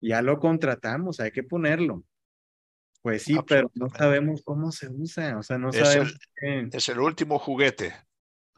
Ya, 0.00 0.22
lo 0.22 0.38
contratamos, 0.38 1.20
hay 1.20 1.32
que 1.32 1.42
ponerlo. 1.42 2.02
Pues 3.02 3.22
sí, 3.22 3.36
pero 3.46 3.70
no 3.74 3.88
sabemos 3.90 4.42
cómo 4.44 4.72
se 4.72 4.88
usa, 4.88 5.38
o 5.38 5.42
sea, 5.42 5.58
no 5.58 5.70
es 5.70 5.76
sabemos. 5.76 6.18
El, 6.36 6.70
Es 6.72 6.88
el 6.88 6.98
último 6.98 7.38
juguete. 7.38 7.94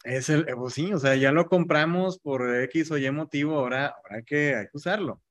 Es 0.02 0.30
el, 0.30 0.48
eh, 0.48 0.54
pues 0.56 0.74
sí, 0.74 0.92
o 0.92 0.98
sea, 0.98 1.14
ya 1.14 1.30
lo 1.30 1.46
compramos 1.46 2.18
por 2.18 2.54
X 2.62 2.90
o 2.90 2.98
Y 2.98 3.10
motivo, 3.10 3.58
ahora, 3.58 3.88
ahora 3.88 4.16
hay, 4.16 4.24
que, 4.24 4.54
hay 4.54 4.64
que 4.66 4.76
usarlo. 4.76 5.22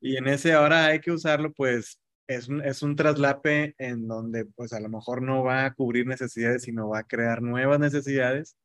Y 0.00 0.16
en 0.16 0.26
ese 0.26 0.52
ahora 0.52 0.86
hay 0.86 1.00
que 1.00 1.12
usarlo, 1.12 1.52
pues 1.52 2.00
es 2.26 2.48
un, 2.48 2.64
es 2.64 2.82
un 2.82 2.96
traslape 2.96 3.74
en 3.78 4.06
donde 4.06 4.44
pues 4.46 4.72
a 4.72 4.80
lo 4.80 4.88
mejor 4.88 5.22
no 5.22 5.42
va 5.42 5.64
a 5.64 5.74
cubrir 5.74 6.06
necesidades, 6.06 6.62
sino 6.62 6.88
va 6.88 7.00
a 7.00 7.06
crear 7.06 7.42
nuevas 7.42 7.78
necesidades 7.78 8.56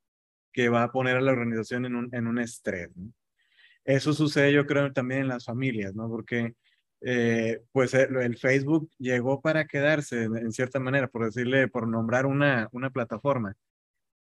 que 0.52 0.70
va 0.70 0.84
a 0.84 0.92
poner 0.92 1.18
a 1.18 1.22
la 1.22 1.32
organización 1.32 1.86
en 1.86 1.96
un, 1.96 2.10
en 2.14 2.28
un 2.28 2.40
estrés. 2.40 2.96
¿no? 2.96 3.12
Eso 3.84 4.14
sucede 4.14 4.54
yo 4.54 4.66
creo 4.66 4.94
también 4.94 5.22
en 5.22 5.28
las 5.28 5.46
familias, 5.46 5.96
¿no? 5.96 6.08
Porque 6.10 6.56
eh, 7.08 7.62
pues 7.72 7.94
eh, 7.94 8.08
el, 8.24 8.36
Facebook 8.36 8.90
llegó 8.98 9.40
para 9.40 9.68
quedarse 9.68 10.24
en 10.24 10.52
cierta 10.52 10.80
manera, 10.80 11.08
por 11.08 11.24
decirle, 11.26 11.68
por 11.68 11.88
nombrar 11.88 12.26
una, 12.26 12.68
una 12.72 12.90
plataforma. 12.90 13.56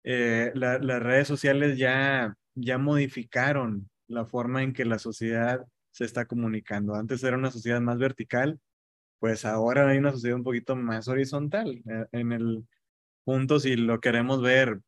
Eh, 0.05 0.53
las 0.55 1.03
redes 1.03 1.27
sociales 1.27 1.79
ya, 1.79 2.37
ya 2.55 2.77
modificaron 2.77 3.89
la 4.07 4.27
forma 4.27 4.63
en 4.63 4.75
que 4.75 4.85
la 4.85 4.99
sociedad 4.99 5.65
se 5.93 6.05
está 6.05 6.27
comunicando. 6.27 6.95
Antes 6.95 7.25
era 7.25 7.39
una 7.39 7.51
sociedad 7.51 7.81
más 7.81 7.99
vertical, 7.99 8.61
pues 9.19 9.47
ahora 9.47 9.89
hay 9.89 9.97
una 9.97 10.13
sociedad 10.13 10.37
un 10.37 10.45
poquito 10.45 10.77
más 10.77 11.09
horizontal. 11.09 11.83
En 12.13 12.33
el 12.33 12.67
punto, 13.25 13.61
si 13.61 13.77
lo 13.77 14.01
queremos 14.01 14.43
ver 14.43 14.81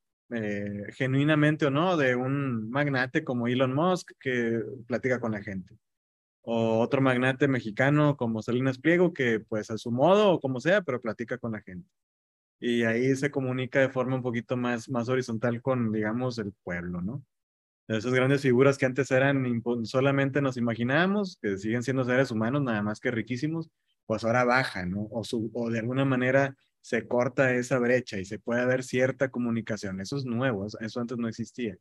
genuinamente 0.95 1.67
o 1.67 1.71
no 1.71 1.97
de 1.97 2.15
un 2.17 2.69
magnate 2.71 3.25
como 3.25 3.49
Elon 3.49 3.75
Musk 3.75 4.13
que 4.21 4.61
platica 4.87 5.19
con 5.19 5.33
la 5.33 5.43
gente. 5.43 5.79
O 6.49 6.81
otro 6.81 7.01
magnate 7.03 7.49
mexicano 7.49 8.17
como 8.17 8.41
Salinas 8.43 8.79
Pliego 8.79 9.13
que 9.13 9.41
pues 9.41 9.71
a 9.71 9.79
su 9.79 9.91
modo 9.91 10.31
o 10.33 10.41
como 10.41 10.61
sea, 10.61 10.83
pero 10.83 11.01
platica 11.01 11.39
con 11.39 11.53
la 11.53 11.61
gente. 11.61 11.89
Y 12.61 12.85
ahí 12.85 13.15
se 13.17 13.31
comunica 13.31 13.81
de 13.81 13.91
forma 13.91 14.17
un 14.17 14.23
poquito 14.23 14.57
más, 14.57 14.89
más 14.89 15.09
horizontal 15.09 15.61
con, 15.61 15.93
digamos, 15.93 16.39
el 16.39 16.53
pueblo, 16.65 17.03
¿no? 17.03 17.25
esas 17.89 18.13
grandes 18.13 18.43
figuras 18.43 18.79
que 18.79 18.87
antes 18.87 19.11
eran 19.11 19.63
solamente 19.85 20.41
nos 20.43 20.57
imaginábamos, 20.57 21.39
que 21.41 21.57
siguen 21.57 21.83
siendo 21.83 22.05
seres 22.05 22.31
humanos, 22.31 22.63
nada 22.63 22.83
más 22.83 23.01
que 23.01 23.11
riquísimos, 23.11 23.71
pues 24.07 24.25
ahora 24.25 24.45
baja, 24.45 24.87
¿no? 24.87 25.07
O, 25.11 25.25
su, 25.25 25.51
o 25.55 25.71
de 25.71 25.79
alguna 25.79 26.05
manera 26.05 26.57
se 26.81 27.07
corta 27.07 27.53
esa 27.55 27.79
brecha 27.79 28.19
y 28.19 28.25
se 28.25 28.39
puede 28.39 28.67
ver 28.67 28.83
cierta 28.85 29.31
comunicación. 29.31 30.01
Eso 30.01 30.17
es 30.17 30.25
nuevo, 30.25 30.67
eso 30.67 31.01
antes 31.01 31.19
no 31.19 31.29
existía. 31.29 31.77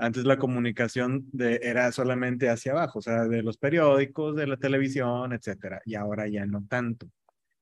Antes 0.00 0.24
la 0.24 0.38
comunicación 0.38 1.26
era 1.38 1.92
solamente 1.92 2.48
hacia 2.48 2.72
abajo, 2.72 3.00
o 3.00 3.02
sea, 3.02 3.26
de 3.28 3.42
los 3.42 3.58
periódicos, 3.58 4.34
de 4.36 4.46
la 4.46 4.56
televisión, 4.56 5.32
etcétera. 5.32 5.80
Y 5.84 5.94
ahora 5.94 6.26
ya 6.28 6.46
no 6.46 6.64
tanto. 6.68 7.10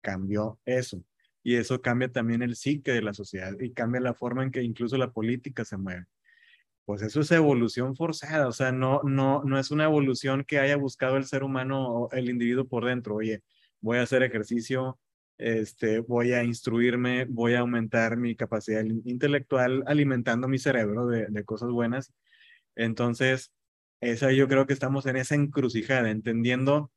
Cambió 0.02 0.60
eso. 0.66 1.04
Y 1.44 1.56
eso 1.56 1.82
cambia 1.82 2.12
también 2.12 2.42
el 2.42 2.56
psique 2.56 2.92
de 2.92 3.02
la 3.04 3.14
sociedad 3.14 3.54
y 3.60 3.72
cambia 3.74 4.02
la 4.02 4.14
forma 4.14 4.44
en 4.44 4.52
que 4.52 4.64
incluso 4.64 4.98
la 4.98 5.12
política 5.12 5.64
se 5.66 5.78
mueve 5.78 6.08
pues 6.86 7.02
eso 7.02 7.22
es 7.22 7.32
evolución 7.32 7.96
forzada, 7.96 8.48
o 8.48 8.52
sea, 8.52 8.72
no, 8.72 9.02
no, 9.04 9.44
no 9.44 9.60
es 9.60 9.72
una 9.72 9.86
evolución 9.86 10.44
que 10.44 10.60
haya 10.60 10.78
buscado 10.78 11.18
el 11.18 11.26
ser 11.26 11.44
humano 11.44 11.88
o 11.90 12.12
el 12.12 12.30
individuo 12.30 12.68
por 12.68 12.86
dentro. 12.86 13.16
Oye, 13.16 13.42
voy 13.82 13.98
a 13.98 14.04
hacer 14.04 14.22
ejercicio, 14.24 15.00
este, 15.38 16.00
voy 16.00 16.34
a 16.34 16.44
instruirme, 16.44 17.26
voy 17.26 17.54
a 17.54 17.60
aumentar 17.60 18.18
mi 18.18 18.36
capacidad 18.36 18.84
intelectual 19.06 19.84
alimentando 19.88 20.48
mi 20.48 20.58
cerebro 20.58 21.08
de, 21.08 21.28
de 21.28 21.44
cosas 21.44 21.70
buenas. 21.70 22.14
Entonces, 22.76 23.52
esa 24.02 24.32
yo 24.32 24.48
creo 24.48 24.66
que 24.66 24.74
estamos 24.74 25.06
en 25.06 25.18
esa 25.18 25.36
encrucijada, 25.36 26.10
entendiendo 26.10 26.92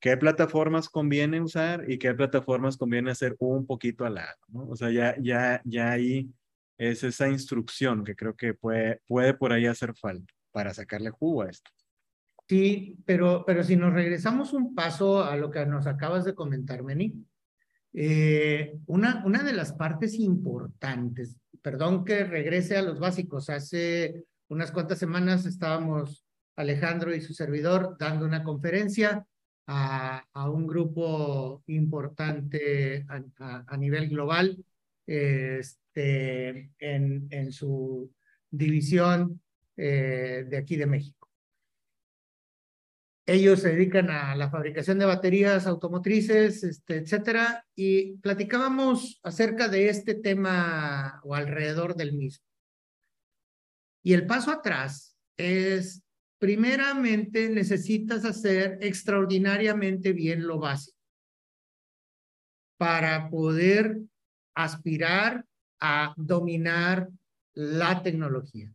qué 0.00 0.16
plataformas 0.16 0.88
conviene 0.88 1.40
usar 1.40 1.90
y 1.90 1.98
qué 1.98 2.14
plataformas 2.14 2.76
conviene 2.76 3.10
hacer 3.10 3.36
un 3.38 3.66
poquito 3.66 4.04
al 4.04 4.14
lado, 4.14 4.36
¿no? 4.48 4.68
O 4.68 4.76
sea, 4.76 4.90
ya, 4.90 5.16
ya, 5.20 5.60
ya 5.64 5.90
ahí 5.90 6.30
es 6.78 7.02
esa 7.04 7.28
instrucción 7.28 8.04
que 8.04 8.14
creo 8.14 8.36
que 8.36 8.54
puede, 8.54 9.00
puede 9.06 9.34
por 9.34 9.52
ahí 9.52 9.66
hacer 9.66 9.94
falta 9.94 10.32
para 10.52 10.74
sacarle 10.74 11.10
jugo 11.10 11.42
a 11.42 11.50
esto. 11.50 11.70
Sí, 12.48 12.96
pero, 13.04 13.44
pero 13.44 13.64
si 13.64 13.76
nos 13.76 13.92
regresamos 13.92 14.52
un 14.52 14.74
paso 14.74 15.24
a 15.24 15.36
lo 15.36 15.50
que 15.50 15.66
nos 15.66 15.86
acabas 15.86 16.24
de 16.24 16.34
comentar, 16.34 16.82
Meni, 16.84 17.26
eh, 17.96 18.78
una, 18.86 19.24
una 19.24 19.42
de 19.42 19.52
las 19.54 19.72
partes 19.72 20.14
importantes, 20.14 21.36
perdón 21.62 22.04
que 22.04 22.24
regrese 22.24 22.76
a 22.76 22.82
los 22.82 23.00
básicos, 23.00 23.50
hace 23.50 24.24
unas 24.48 24.70
cuantas 24.70 24.98
semanas 24.98 25.46
estábamos 25.46 26.24
Alejandro 26.54 27.14
y 27.14 27.20
su 27.20 27.34
servidor 27.34 27.96
dando 27.98 28.24
una 28.24 28.44
conferencia 28.44 29.26
a, 29.66 30.22
un 30.48 30.66
grupo 30.66 31.62
importante 31.66 33.04
a, 33.08 33.76
nivel 33.76 34.08
global. 34.08 34.56
Este, 35.06 36.70
en, 36.78 37.26
en 37.30 37.52
su 37.52 38.10
división 38.50 39.40
eh, 39.76 40.46
de 40.48 40.56
aquí 40.56 40.76
de 40.76 40.86
México. 40.86 41.25
Ellos 43.28 43.60
se 43.60 43.70
dedican 43.70 44.08
a 44.08 44.36
la 44.36 44.50
fabricación 44.50 45.00
de 45.00 45.04
baterías 45.04 45.66
automotrices, 45.66 46.62
este, 46.62 46.98
etcétera, 46.98 47.66
y 47.74 48.18
platicábamos 48.18 49.18
acerca 49.24 49.68
de 49.68 49.88
este 49.88 50.14
tema 50.14 51.20
o 51.24 51.34
alrededor 51.34 51.96
del 51.96 52.12
mismo. 52.12 52.46
Y 54.04 54.12
el 54.12 54.26
paso 54.26 54.52
atrás 54.52 55.16
es, 55.36 56.04
primeramente, 56.38 57.48
necesitas 57.48 58.24
hacer 58.24 58.78
extraordinariamente 58.80 60.12
bien 60.12 60.46
lo 60.46 60.60
básico 60.60 60.96
para 62.78 63.28
poder 63.28 63.98
aspirar 64.54 65.44
a 65.80 66.14
dominar 66.16 67.08
la 67.54 68.02
tecnología. 68.04 68.72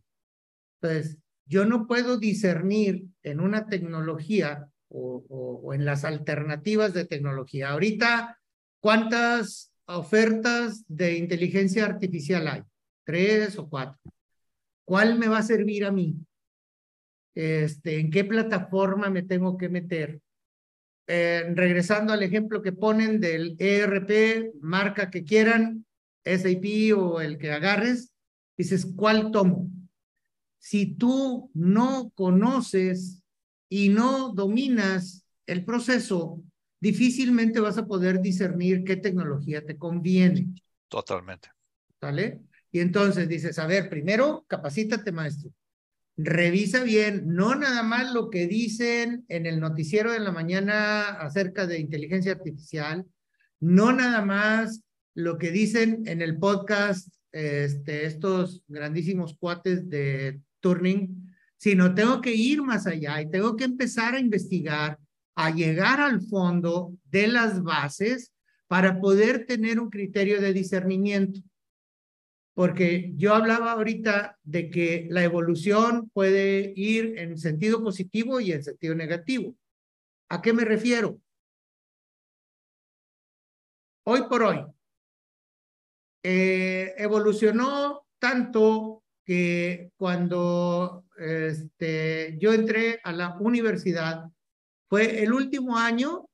Entonces, 0.80 1.21
yo 1.46 1.64
no 1.64 1.86
puedo 1.86 2.18
discernir 2.18 3.06
en 3.22 3.40
una 3.40 3.66
tecnología 3.66 4.68
o, 4.88 5.72
en 5.74 5.84
las 5.84 6.04
alternativas 6.04 6.92
de 6.92 7.06
tecnología. 7.06 7.70
Ahorita, 7.70 8.38
¿cuántas 8.80 9.72
ofertas 9.86 10.84
de 10.88 11.16
inteligencia 11.16 11.84
artificial 11.86 12.46
hay? 12.48 12.62
Tres 13.04 13.58
o 13.58 13.68
cuatro. 13.68 13.98
¿Cuál 14.84 15.18
me 15.18 15.28
va 15.28 15.38
a 15.38 15.42
servir 15.42 15.84
a 15.84 15.92
mí? 15.92 16.16
Este, 17.34 17.98
¿En 17.98 18.10
qué 18.10 18.24
plataforma 18.24 19.08
me 19.08 19.22
tengo 19.22 19.56
que 19.56 19.68
meter? 19.68 20.20
Eh, 21.06 21.52
regresando 21.54 22.12
al 22.12 22.22
ejemplo 22.22 22.62
que 22.62 22.72
ponen 22.72 23.20
del 23.20 23.56
ERP, 23.58 24.54
marca 24.60 25.10
que 25.10 25.24
quieran, 25.24 25.84
SAP 26.24 26.96
o 26.96 27.20
el 27.20 27.38
que 27.38 27.50
agarres, 27.50 28.12
dices, 28.56 28.86
¿cuál 28.94 29.30
tomo? 29.30 29.68
Si 30.64 30.94
tú 30.94 31.50
no 31.54 32.12
conoces 32.14 33.24
y 33.68 33.88
no 33.88 34.32
dominas 34.32 35.26
el 35.44 35.64
proceso, 35.64 36.40
difícilmente 36.80 37.58
vas 37.58 37.78
a 37.78 37.86
poder 37.86 38.20
discernir 38.22 38.84
qué 38.84 38.94
tecnología 38.94 39.66
te 39.66 39.76
conviene. 39.76 40.54
Totalmente. 40.86 41.48
¿Vale? 42.00 42.42
Y 42.70 42.78
entonces 42.78 43.28
dices, 43.28 43.58
a 43.58 43.66
ver, 43.66 43.90
primero 43.90 44.44
capacítate, 44.46 45.10
maestro. 45.10 45.50
Revisa 46.16 46.84
bien, 46.84 47.24
no 47.26 47.56
nada 47.56 47.82
más 47.82 48.14
lo 48.14 48.30
que 48.30 48.46
dicen 48.46 49.24
en 49.28 49.46
el 49.46 49.58
noticiero 49.58 50.12
de 50.12 50.20
la 50.20 50.30
mañana 50.30 51.08
acerca 51.08 51.66
de 51.66 51.80
inteligencia 51.80 52.32
artificial, 52.32 53.04
no 53.58 53.92
nada 53.92 54.24
más 54.24 54.84
lo 55.14 55.38
que 55.38 55.50
dicen 55.50 56.04
en 56.06 56.22
el 56.22 56.38
podcast 56.38 57.08
este, 57.32 58.06
estos 58.06 58.62
grandísimos 58.68 59.36
cuates 59.36 59.88
de 59.88 60.40
Turning, 60.62 61.30
sino 61.58 61.94
tengo 61.94 62.22
que 62.22 62.34
ir 62.34 62.62
más 62.62 62.86
allá 62.86 63.20
y 63.20 63.30
tengo 63.30 63.54
que 63.56 63.64
empezar 63.64 64.14
a 64.14 64.20
investigar, 64.20 64.98
a 65.34 65.50
llegar 65.50 66.00
al 66.00 66.22
fondo 66.22 66.94
de 67.04 67.28
las 67.28 67.62
bases 67.62 68.32
para 68.66 68.98
poder 68.98 69.44
tener 69.44 69.78
un 69.78 69.90
criterio 69.90 70.40
de 70.40 70.54
discernimiento. 70.54 71.40
Porque 72.54 73.12
yo 73.16 73.34
hablaba 73.34 73.72
ahorita 73.72 74.38
de 74.42 74.70
que 74.70 75.06
la 75.10 75.22
evolución 75.22 76.10
puede 76.14 76.72
ir 76.74 77.18
en 77.18 77.36
sentido 77.36 77.82
positivo 77.82 78.40
y 78.40 78.52
en 78.52 78.62
sentido 78.62 78.94
negativo. 78.94 79.54
¿A 80.30 80.40
qué 80.40 80.52
me 80.52 80.64
refiero? 80.64 81.20
Hoy 84.04 84.22
por 84.28 84.42
hoy, 84.42 84.64
eh, 86.24 86.94
evolucionó 86.98 88.06
tanto 88.18 89.01
que 89.24 89.90
cuando 89.96 91.04
este, 91.18 92.36
yo 92.40 92.52
entré 92.52 93.00
a 93.04 93.12
la 93.12 93.36
universidad, 93.38 94.30
fue 94.88 95.22
el 95.22 95.32
último 95.32 95.76
año, 95.76 96.28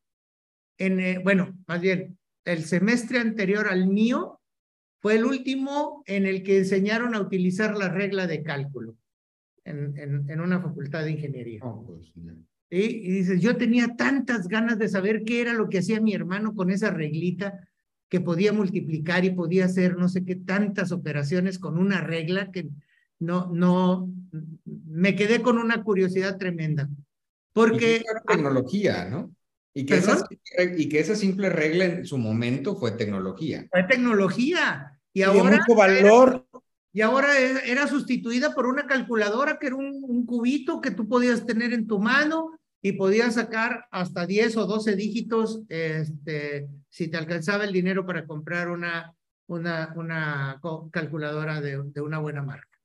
en, 0.79 1.01
eh, 1.01 1.21
bueno, 1.23 1.57
más 1.67 1.81
bien, 1.81 2.19
el 2.45 2.65
semestre 2.65 3.19
anterior 3.19 3.69
al 3.69 3.87
mío, 3.89 4.41
fue 5.01 5.17
el 5.17 5.25
último 5.25 6.03
en 6.07 6.27
el 6.27 6.43
que 6.43 6.59
enseñaron 6.59 7.15
a 7.15 7.21
utilizar 7.21 7.77
la 7.77 7.89
regla 7.89 8.27
de 8.27 8.43
cálculo 8.43 8.97
en, 9.65 9.97
en, 10.29 10.41
una 10.41 10.61
facultad 10.61 11.05
de 11.05 11.13
ingeniería. 11.13 11.61
Oh, 11.63 11.85
pues, 11.87 12.11
y 12.71 13.11
dices, 13.11 13.41
yo 13.41 13.57
tenía 13.57 13.97
tantas 13.97 14.47
ganas 14.49 14.79
de 14.79 14.89
saber 14.89 15.25
qué 15.25 15.41
era 15.41 15.55
lo 15.55 15.69
que 15.69 15.79
hacía 15.79 16.01
mi 16.01 16.15
hermano 16.15 16.55
con 16.55 16.71
esa 16.71 16.91
reglita 16.91 17.67
que 18.09 18.21
podía 18.21 18.53
multiplicar 18.53 19.25
y 19.25 19.31
podía 19.31 19.67
hacer 19.67 19.97
no 19.97 20.09
sé 20.09 20.25
qué 20.25 20.35
tantas 20.35 20.93
operaciones 20.93 21.59
con 21.59 21.79
una 21.79 22.01
regla 22.01 22.51
que 22.51 22.69
no, 23.21 23.51
no, 23.53 24.11
me 24.65 25.17
quedé 25.17 25.43
con 25.43 25.59
una 25.59 25.83
curiosidad 25.83 26.39
tremenda. 26.39 26.89
Porque... 27.53 28.05
tecnología, 28.27 29.07
¿no? 29.07 29.35
Y 29.75 29.85
que, 29.85 29.97
esa, 29.97 30.27
y 30.77 30.89
que 30.89 31.01
esa 31.01 31.15
simple 31.15 31.51
regla 31.51 31.85
en 31.85 32.05
su 32.05 32.19
momento 32.19 32.77
fue 32.77 32.93
tecnología. 32.93 33.67
Fue 33.71 33.85
tecnología. 33.85 34.99
Y, 35.13 35.23
ahora... 35.23 35.59
mucho 35.59 35.75
valor. 35.77 36.47
y 36.93 37.01
ahora 37.01 37.39
era 37.39 37.87
sustituida 37.87 38.55
por 38.55 38.67
una 38.67 38.87
calculadora 38.87 39.59
que 39.59 39.69
era 39.69 39.77
un, 39.77 40.03
un 40.03 40.27
cubito 40.27 40.81
que 40.81 40.91
tú 40.91 41.09
podías 41.09 41.47
tener 41.47 41.73
en 41.73 41.87
tu 41.87 41.99
mano 41.99 42.58
y 42.81 42.93
podías 42.93 43.35
sacar 43.35 43.87
hasta 43.91 44.27
10 44.27 44.57
o 44.57 44.67
12 44.67 44.95
dígitos 44.97 45.63
este, 45.69 46.69
si 46.89 47.09
te 47.09 47.17
alcanzaba 47.17 47.65
el 47.65 47.73
dinero 47.73 48.07
para 48.07 48.27
comprar 48.27 48.71
una, 48.71 49.15
una, 49.47 49.93
una 49.97 50.61
calculadora 50.91 51.61
de, 51.61 51.83
de 51.83 52.01
una 52.01 52.19
buena 52.19 52.43
marca. 52.43 52.79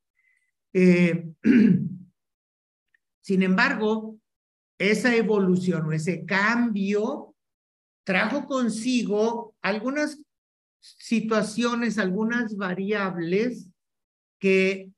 Eh, 0.73 1.27
sin 3.21 3.43
embargo, 3.43 4.17
esa 4.79 5.15
evolución 5.15 5.85
o 5.85 5.91
ese 5.91 6.25
cambio 6.25 7.35
trajo 8.03 8.47
consigo 8.47 9.55
algunas 9.61 10.19
situaciones, 10.79 11.97
algunas 11.97 12.57
variables 12.57 13.69
que 14.39 14.91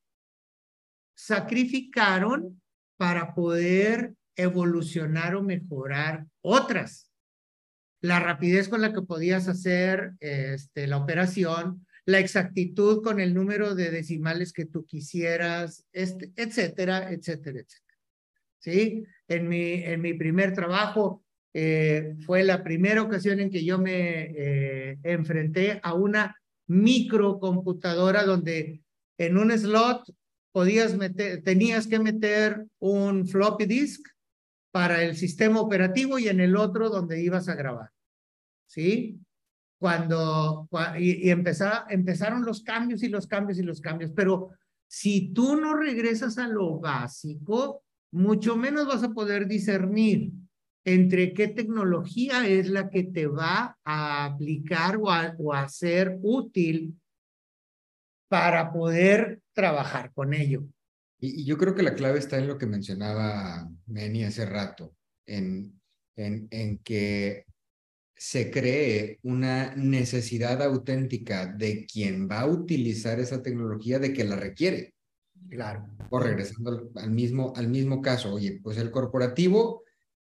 sacrificaron 1.15 2.61
para 2.97 3.35
poder 3.35 4.15
evolucionar 4.35 5.35
o 5.35 5.43
mejorar 5.43 6.25
otras. 6.41 7.09
La 8.01 8.19
rapidez 8.19 8.69
con 8.69 8.81
la 8.81 8.93
que 8.93 9.01
podías 9.01 9.47
hacer 9.47 10.13
este, 10.19 10.87
la 10.87 10.97
operación, 10.97 11.85
la 12.05 12.19
exactitud 12.19 13.01
con 13.01 13.19
el 13.19 13.33
número 13.33 13.73
de 13.73 13.89
decimales 13.89 14.53
que 14.53 14.65
tú 14.65 14.85
quisieras, 14.85 15.85
este, 15.91 16.31
etcétera, 16.35 17.11
etcétera, 17.11 17.59
etcétera. 17.59 17.85
¿Sí? 18.59 19.05
En 19.27 19.47
mi, 19.47 19.83
en 19.83 20.01
mi 20.01 20.13
primer 20.13 20.53
trabajo 20.53 21.23
eh, 21.53 22.15
fue 22.25 22.43
la 22.43 22.63
primera 22.63 23.01
ocasión 23.01 23.39
en 23.39 23.49
que 23.49 23.63
yo 23.63 23.79
me 23.79 24.33
eh, 24.35 24.97
enfrenté 25.03 25.79
a 25.83 25.93
una 25.93 26.35
microcomputadora 26.67 28.23
donde 28.23 28.81
en 29.17 29.37
un 29.37 29.57
slot 29.57 30.03
podías 30.51 30.95
meter, 30.95 31.43
tenías 31.43 31.87
que 31.87 31.99
meter 31.99 32.65
un 32.79 33.27
floppy 33.27 33.65
disk 33.65 34.05
para 34.75 35.03
el 35.03 35.15
sistema 35.15 35.61
operativo 35.61 36.19
y 36.19 36.27
en 36.27 36.41
el 36.41 36.57
otro 36.57 36.89
donde 36.89 37.23
ibas 37.23 37.47
a 37.47 37.55
grabar. 37.55 37.91
¿Sí? 38.67 39.21
Cuando, 39.79 40.67
y, 40.99 41.29
empezaron 41.29 42.43
los 42.43 42.61
cambios 42.61 43.01
y 43.01 43.07
los 43.07 43.25
cambios 43.25 43.57
y 43.57 43.63
los 43.63 43.79
cambios, 43.79 44.11
pero 44.13 44.49
si 44.85 45.31
tú 45.33 45.55
no 45.55 45.77
regresas 45.77 46.37
a 46.39 46.49
lo 46.49 46.77
básico, 46.77 47.85
mucho 48.11 48.57
menos 48.57 48.85
vas 48.85 49.01
a 49.03 49.13
poder 49.13 49.47
discernir 49.47 50.33
entre 50.83 51.33
qué 51.33 51.47
tecnología 51.47 52.45
es 52.45 52.67
la 52.67 52.89
que 52.89 53.03
te 53.03 53.27
va 53.27 53.77
a 53.85 54.25
aplicar 54.25 54.97
o 54.97 55.09
a, 55.09 55.33
o 55.39 55.53
a 55.53 55.69
ser 55.69 56.19
útil 56.21 56.99
para 58.27 58.73
poder 58.73 59.41
trabajar 59.53 60.11
con 60.11 60.33
ello. 60.33 60.65
Y, 61.25 61.45
yo 61.45 61.57
creo 61.57 61.75
que 61.75 61.83
la 61.83 61.95
clave 61.95 62.19
está 62.19 62.37
en 62.37 62.47
lo 62.47 62.57
que 62.57 62.67
mencionaba 62.67 63.69
Meni 63.87 64.23
hace 64.23 64.45
rato, 64.45 64.95
en, 65.25 65.79
en, 66.15 66.47
en 66.51 66.77
que 66.79 67.45
se 68.17 68.49
cree 68.49 69.19
una 69.23 69.75
necesidad 69.75 70.61
auténtica 70.61 71.47
de 71.47 71.85
quien 71.85 72.29
va 72.29 72.41
a 72.41 72.47
utilizar 72.47 73.19
esa 73.19 73.41
tecnología, 73.41 73.99
de 73.99 74.13
que 74.13 74.23
la 74.23 74.35
requiere. 74.35 74.93
Claro. 75.49 75.87
O 76.09 76.19
regresando 76.19 76.91
al 76.95 77.11
mismo, 77.11 77.53
al 77.55 77.67
mismo 77.67 78.01
caso, 78.01 78.33
oye, 78.33 78.59
pues 78.63 78.77
el 78.77 78.91
corporativo 78.91 79.83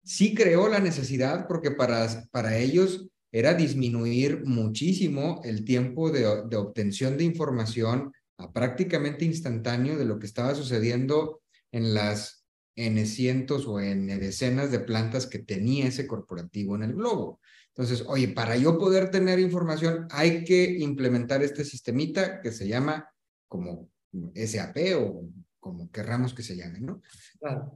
sí 0.03 0.35
creó 0.35 0.69
la 0.69 0.81
necesidad 0.81 1.47
porque 1.47 1.71
para, 1.71 2.27
para 2.31 2.57
ellos 2.57 3.07
era 3.33 3.55
disminuir 3.55 4.45
muchísimo 4.45 5.41
el 5.45 5.65
tiempo 5.65 6.11
de, 6.11 6.45
de 6.49 6.57
obtención 6.57 7.17
de 7.17 7.25
información 7.25 8.13
a 8.39 8.53
prácticamente 8.53 9.25
instantáneo 9.25 9.97
de 9.97 10.05
lo 10.05 10.19
que 10.19 10.27
estaba 10.27 10.55
sucediendo 10.55 11.43
en 11.73 11.95
las 11.95 12.45
N 12.77 13.07
cientos 13.07 13.67
o 13.67 13.81
en 13.81 14.07
decenas 14.07 14.71
de 14.71 14.81
plantas 14.81 15.27
que 15.27 15.39
tenía 15.39 15.87
ese 15.87 16.07
corporativo 16.07 16.75
en 16.75 16.83
el 16.83 16.95
globo. 16.95 17.41
Entonces, 17.69 18.05
oye, 18.07 18.29
para 18.29 18.57
yo 18.57 18.79
poder 18.79 19.11
tener 19.11 19.39
información 19.39 20.07
hay 20.11 20.45
que 20.45 20.79
implementar 20.79 21.43
este 21.43 21.65
sistemita 21.65 22.41
que 22.41 22.53
se 22.53 22.69
llama 22.69 23.09
como 23.49 23.91
SAP 24.35 24.77
o 24.97 25.29
como 25.59 25.91
querramos 25.91 26.35
que 26.35 26.43
se 26.43 26.57
llame, 26.57 26.81
¿no? 26.81 27.01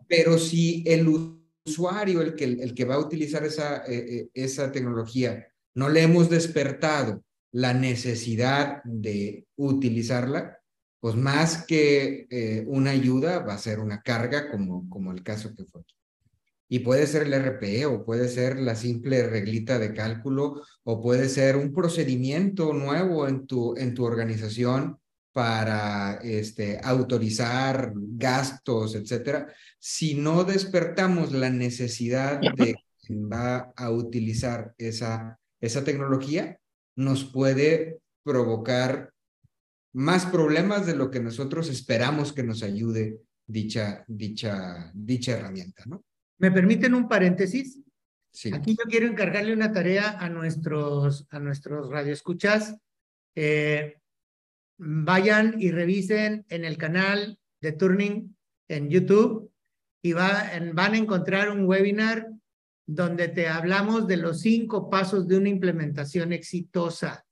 Pero 0.08 0.38
si 0.38 0.84
el 0.86 1.08
usuario, 1.64 2.20
el 2.20 2.34
que, 2.34 2.44
el 2.44 2.74
que 2.74 2.84
va 2.84 2.96
a 2.96 3.00
utilizar 3.00 3.44
esa, 3.44 3.84
eh, 3.86 3.96
eh, 3.96 4.30
esa 4.34 4.70
tecnología, 4.70 5.46
no 5.74 5.88
le 5.88 6.02
hemos 6.02 6.28
despertado 6.28 7.24
la 7.52 7.74
necesidad 7.74 8.82
de 8.84 9.46
utilizarla, 9.56 10.58
pues 11.00 11.14
más 11.14 11.64
que 11.66 12.26
eh, 12.30 12.64
una 12.66 12.90
ayuda 12.90 13.40
va 13.40 13.54
a 13.54 13.58
ser 13.58 13.80
una 13.80 14.02
carga 14.02 14.50
como, 14.50 14.88
como 14.88 15.12
el 15.12 15.22
caso 15.22 15.54
que 15.54 15.64
fue. 15.64 15.82
Y 16.70 16.80
puede 16.80 17.06
ser 17.06 17.22
el 17.22 17.32
RPE 17.32 17.86
o 17.86 18.04
puede 18.04 18.28
ser 18.28 18.58
la 18.58 18.74
simple 18.74 19.26
reglita 19.26 19.78
de 19.78 19.94
cálculo 19.94 20.62
o 20.84 21.00
puede 21.00 21.28
ser 21.30 21.56
un 21.56 21.72
procedimiento 21.72 22.74
nuevo 22.74 23.26
en 23.26 23.46
tu, 23.46 23.74
en 23.76 23.94
tu 23.94 24.04
organización 24.04 24.98
para 25.32 26.14
este, 26.22 26.80
autorizar 26.82 27.92
gastos, 27.94 28.94
etcétera. 28.96 29.46
Si 29.78 30.14
no 30.14 30.44
despertamos 30.44 31.32
la 31.32 31.48
necesidad 31.48 32.40
de 32.40 32.74
quien 33.00 33.30
va 33.30 33.72
a 33.76 33.90
utilizar 33.90 34.74
esa, 34.76 35.38
esa 35.60 35.84
tecnología, 35.84 36.58
nos 36.98 37.24
puede 37.24 38.00
provocar 38.24 39.12
más 39.94 40.26
problemas 40.26 40.84
de 40.84 40.96
lo 40.96 41.10
que 41.10 41.20
nosotros 41.20 41.70
esperamos 41.70 42.32
que 42.32 42.42
nos 42.42 42.64
ayude 42.64 43.20
dicha, 43.46 44.04
dicha, 44.08 44.90
dicha 44.92 45.38
herramienta, 45.38 45.84
¿no? 45.86 46.04
¿Me 46.38 46.50
permiten 46.50 46.94
un 46.94 47.08
paréntesis? 47.08 47.80
Sí. 48.32 48.50
Aquí 48.52 48.76
yo 48.76 48.84
quiero 48.90 49.06
encargarle 49.06 49.52
una 49.52 49.72
tarea 49.72 50.18
a 50.18 50.28
nuestros, 50.28 51.26
a 51.30 51.38
nuestros 51.38 51.88
radioescuchas. 51.88 52.76
Eh, 53.36 53.98
vayan 54.76 55.54
y 55.60 55.70
revisen 55.70 56.46
en 56.48 56.64
el 56.64 56.76
canal 56.78 57.38
de 57.60 57.72
Turning 57.72 58.36
en 58.68 58.90
YouTube 58.90 59.52
y 60.02 60.14
va, 60.14 60.50
van 60.72 60.94
a 60.94 60.98
encontrar 60.98 61.50
un 61.50 61.64
webinar 61.64 62.28
donde 62.88 63.28
te 63.28 63.48
hablamos 63.48 64.08
de 64.08 64.16
los 64.16 64.40
cinco 64.40 64.88
pasos 64.88 65.28
de 65.28 65.36
una 65.36 65.50
implementación 65.50 66.32
exitosa. 66.32 67.26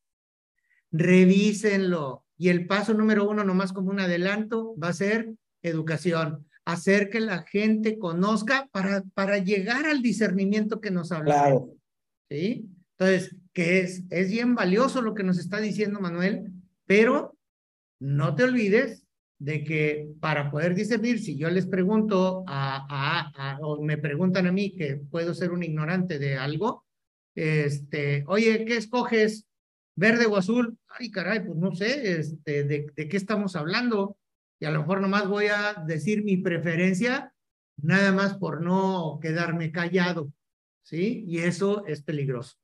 Revísenlo. 0.92 2.27
Y 2.37 2.51
el 2.51 2.66
paso 2.66 2.92
número 2.92 3.29
uno, 3.29 3.42
nomás 3.42 3.73
como 3.73 3.90
un 3.90 4.01
adelanto, 4.01 4.77
va 4.77 4.88
a 4.88 4.92
ser 4.92 5.33
educación 5.62 6.47
hacer 6.66 7.09
que 7.09 7.21
la 7.21 7.45
gente 7.45 7.99
conozca 7.99 8.69
para, 8.73 9.03
para 9.14 9.38
llegar 9.38 9.87
al 9.87 10.03
discernimiento 10.03 10.81
que 10.81 10.90
nos 10.90 11.12
habla. 11.12 11.35
Claro. 11.35 11.75
¿Sí? 12.29 12.69
Entonces, 12.99 13.37
que 13.53 13.81
es, 13.81 14.03
es 14.11 14.31
bien 14.31 14.55
valioso 14.55 15.01
lo 15.01 15.14
que 15.14 15.23
nos 15.23 15.38
está 15.38 15.61
diciendo 15.61 16.01
Manuel, 16.01 16.53
pero 16.85 17.38
no 18.01 18.35
te 18.35 18.45
olvides 18.45 19.06
de 19.38 19.64
que 19.64 20.09
para 20.20 20.51
poder 20.51 20.75
discernir, 20.75 21.18
si 21.20 21.37
yo 21.37 21.51
les 21.51 21.66
pregunto 21.66 22.44
a, 22.46 23.33
a, 23.35 23.59
o 23.61 23.83
me 23.83 23.99
preguntan 23.99 24.46
a 24.46 24.53
mí 24.53 24.75
que 24.75 24.96
puedo 24.96 25.35
ser 25.35 25.53
un 25.53 25.62
ignorante 25.62 26.18
de 26.18 26.37
algo, 26.37 26.85
este, 27.35 28.25
oye, 28.29 28.64
¿qué 28.64 28.77
escoges? 28.77 29.46
¿Verde 29.94 30.27
o 30.27 30.37
azul? 30.37 30.79
Ay, 30.88 31.11
caray, 31.11 31.44
pues 31.44 31.59
no 31.59 31.75
sé, 31.75 32.18
este, 32.18 32.64
de, 32.64 32.87
de 32.94 33.09
qué 33.09 33.16
estamos 33.16 33.57
hablando 33.57 34.16
y 34.59 34.64
a 34.64 34.70
lo 34.70 34.81
mejor 34.81 35.01
nomás 35.01 35.29
voy 35.29 35.46
a 35.46 35.85
decir 35.87 36.25
mi 36.25 36.38
preferencia, 36.38 37.35
nada 37.77 38.12
más 38.12 38.37
por 38.38 38.62
no 38.62 39.18
quedarme 39.20 39.70
callado, 39.70 40.33
¿sí? 40.83 41.25
Y 41.27 41.38
eso 41.38 41.85
es 41.87 42.03
peligroso, 42.03 42.57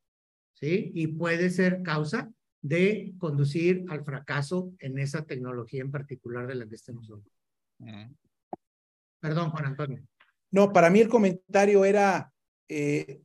¿sí? 0.53 0.91
Y 0.95 1.07
puede 1.07 1.49
ser 1.51 1.83
causa 1.83 2.31
de 2.63 3.13
conducir 3.19 3.85
al 3.89 4.05
fracaso 4.05 4.73
en 4.79 4.97
esa 4.97 5.25
tecnología 5.25 5.81
en 5.81 5.91
particular 5.91 6.47
de 6.47 6.55
la 6.55 6.65
que 6.65 6.75
estemos 6.75 7.07
hablando. 7.09 8.17
Perdón, 9.19 9.51
Juan 9.51 9.65
Antonio. 9.65 10.01
No, 10.49 10.71
para 10.71 10.89
mí 10.89 11.01
el 11.01 11.09
comentario 11.09 11.83
era, 11.83 12.31
eh, 12.69 13.21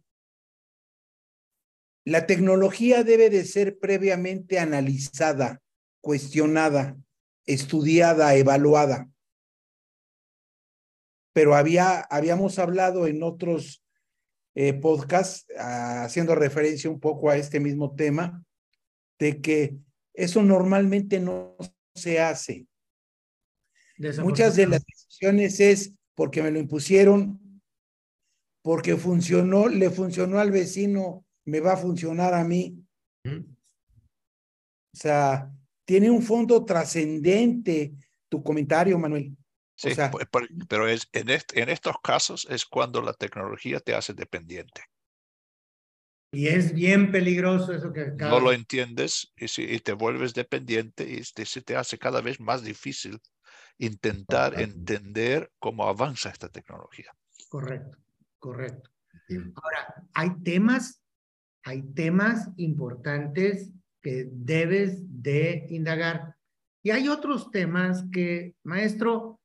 la 2.05 2.27
tecnología 2.27 3.05
debe 3.05 3.31
de 3.31 3.45
ser 3.45 3.79
previamente 3.79 4.59
analizada, 4.59 5.63
cuestionada, 6.01 6.97
estudiada, 7.47 8.35
evaluada. 8.35 9.09
Pero 11.33 11.55
había, 11.55 12.01
habíamos 12.01 12.59
hablado 12.59 13.07
en 13.07 13.23
otros 13.23 13.85
eh, 14.57 14.75
podcasts, 14.75 15.47
ah, 15.57 16.03
haciendo 16.05 16.35
referencia 16.35 16.91
un 16.91 16.99
poco 16.99 17.31
a 17.31 17.37
este 17.37 17.61
mismo 17.61 17.95
tema, 17.95 18.45
de 19.19 19.41
que 19.41 19.79
eso 20.15 20.43
normalmente 20.43 21.21
no 21.21 21.57
se 21.95 22.21
hace. 22.21 22.67
Muchas 24.21 24.57
de 24.57 24.67
las 24.67 24.85
decisiones 24.85 25.61
es 25.61 25.93
porque 26.15 26.43
me 26.43 26.51
lo 26.51 26.59
impusieron, 26.59 27.41
porque 28.63 28.97
funcionó, 28.97 29.69
le 29.69 29.91
funcionó 29.91 30.39
al 30.39 30.51
vecino, 30.51 31.25
me 31.45 31.61
va 31.61 31.73
a 31.73 31.77
funcionar 31.77 32.35
a 32.35 32.45
mí. 32.45 32.85
O 33.25 34.97
sea, 34.97 35.53
tiene 35.85 36.11
un 36.11 36.23
fondo 36.23 36.65
trascendente 36.65 37.95
tu 38.29 38.43
comentario, 38.43 38.99
Manuel. 38.99 39.37
Sí, 39.75 39.91
pero 40.69 40.89
es, 40.89 41.09
en, 41.13 41.29
en 41.31 41.69
estos 41.69 41.97
casos 42.03 42.47
es 42.51 42.65
cuando 42.65 43.01
la 43.01 43.13
tecnología 43.13 43.79
te 43.79 43.95
hace 43.95 44.13
dependiente. 44.13 44.83
Y 46.31 46.49
es 46.49 46.75
bien 46.75 47.11
peligroso 47.11 47.73
eso 47.73 47.93
que 47.93 48.13
No 48.19 48.41
lo 48.41 48.53
entiendes 48.53 49.33
y, 49.37 49.49
si, 49.49 49.63
y 49.63 49.79
te 49.81 49.93
vuelves 49.93 50.35
dependiente 50.35 51.05
y 51.05 51.23
te, 51.23 51.47
se 51.47 51.63
te 51.63 51.77
hace 51.77 51.99
cada 51.99 52.21
vez 52.21 52.39
más 52.39 52.63
difícil 52.63 53.19
intentar 53.79 54.61
entender 54.61 55.51
cómo 55.59 55.89
avanza 55.89 56.31
esta 56.31 56.49
tecnología. 56.49 57.11
Correcto, 57.49 57.99
correcto. 58.39 58.91
Ahora, 59.55 59.95
hay 60.15 60.31
temas, 60.43 61.03
hay 61.65 61.83
temas 61.95 62.49
importantes 62.57 63.73
que 64.03 64.29
debes 64.31 64.99
de 65.23 65.67
indagar. 65.71 66.35
Y 66.83 66.91
hay 66.91 67.09
otros 67.09 67.51
temas 67.51 68.05
que, 68.13 68.55
maestro, 68.65 69.41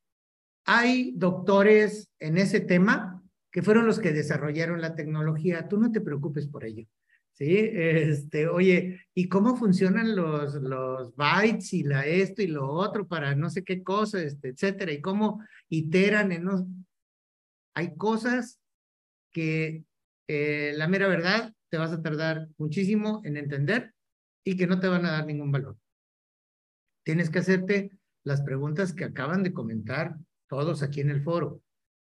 hay 0.66 1.14
doctores 1.16 2.10
en 2.20 2.38
ese 2.38 2.60
tema 2.60 3.13
que 3.54 3.62
fueron 3.62 3.86
los 3.86 4.00
que 4.00 4.12
desarrollaron 4.12 4.82
la 4.82 4.96
tecnología. 4.96 5.70
Tú 5.70 5.78
no 5.78 5.92
te 5.92 6.02
preocupes 6.02 6.48
por 6.48 6.66
ello. 6.66 6.88
¿sí? 7.34 7.56
Este, 7.56 8.48
oye, 8.48 9.06
¿y 9.14 9.30
cómo 9.30 9.56
funcionan 9.56 10.16
los, 10.16 10.56
los 10.56 11.16
bytes 11.16 11.72
y 11.74 11.84
la 11.84 12.04
esto 12.08 12.42
y 12.42 12.48
lo 12.48 12.68
otro 12.68 13.08
para 13.08 13.36
no 13.36 13.52
sé 13.52 13.64
qué 13.64 13.84
cosa, 13.84 14.20
este, 14.24 14.50
etcétera? 14.50 14.92
¿Y 14.92 15.02
cómo 15.02 15.40
iteran 15.70 16.32
en 16.32 16.46
los... 16.46 16.64
Hay 17.76 17.96
cosas 17.96 18.60
que 19.32 19.86
eh, 20.28 20.74
la 20.76 20.88
mera 20.88 21.08
verdad 21.08 21.54
te 21.70 21.78
vas 21.78 21.92
a 21.92 22.02
tardar 22.02 22.50
muchísimo 22.58 23.22
en 23.24 23.38
entender 23.38 23.94
y 24.44 24.58
que 24.58 24.66
no 24.66 24.80
te 24.80 24.88
van 24.88 25.06
a 25.06 25.12
dar 25.12 25.28
ningún 25.28 25.52
valor. 25.52 25.78
Tienes 27.04 27.30
que 27.30 27.40
hacerte 27.40 27.92
las 28.24 28.42
preguntas 28.42 28.94
que 28.94 29.04
acaban 29.04 29.44
de 29.44 29.54
comentar 29.54 30.18
todos 30.48 30.82
aquí 30.82 31.02
en 31.02 31.12
el 31.12 31.22
foro. 31.22 31.62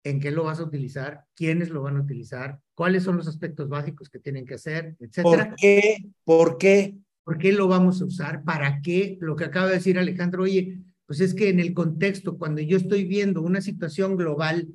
¿En 0.04 0.20
qué 0.20 0.32
lo 0.32 0.44
vas 0.44 0.60
a 0.60 0.64
utilizar? 0.64 1.26
¿Quiénes 1.36 1.70
lo 1.70 1.82
van 1.82 1.98
a 1.98 2.02
utilizar? 2.02 2.60
¿Cuáles 2.74 3.04
son 3.04 3.18
los 3.18 3.28
aspectos 3.28 3.70
básicos 3.70 4.10
que 4.10 4.20
tienen 4.20 4.46
que 4.46 4.56
hacer? 4.56 4.96
Etcétera. 5.00 5.50
¿Por 5.50 5.56
qué? 5.56 6.06
¿Por 6.24 6.58
qué? 6.58 6.96
¿Por 7.24 7.38
qué 7.38 7.54
lo 7.54 7.68
vamos 7.68 8.02
a 8.02 8.06
usar? 8.06 8.44
¿Para 8.44 8.82
qué? 8.82 9.18
Lo 9.22 9.36
que 9.36 9.46
acaba 9.46 9.68
de 9.68 9.76
decir 9.76 9.98
Alejandro, 9.98 10.44
oye, 10.44 10.80
pues 11.06 11.22
es 11.22 11.34
que 11.34 11.50
en 11.50 11.60
el 11.60 11.74
contexto, 11.74 12.38
cuando 12.38 12.62
yo 12.62 12.76
estoy 12.76 13.06
viendo 13.06 13.42
una 13.42 13.62
situación 13.62 14.18
global 14.18 14.68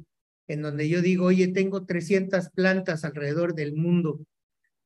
en 0.46 0.62
donde 0.62 0.88
yo 0.88 1.02
digo, 1.02 1.26
oye, 1.26 1.48
tengo 1.48 1.84
300 1.84 2.48
plantas 2.50 3.04
alrededor 3.04 3.54
del 3.54 3.74
mundo 3.74 4.20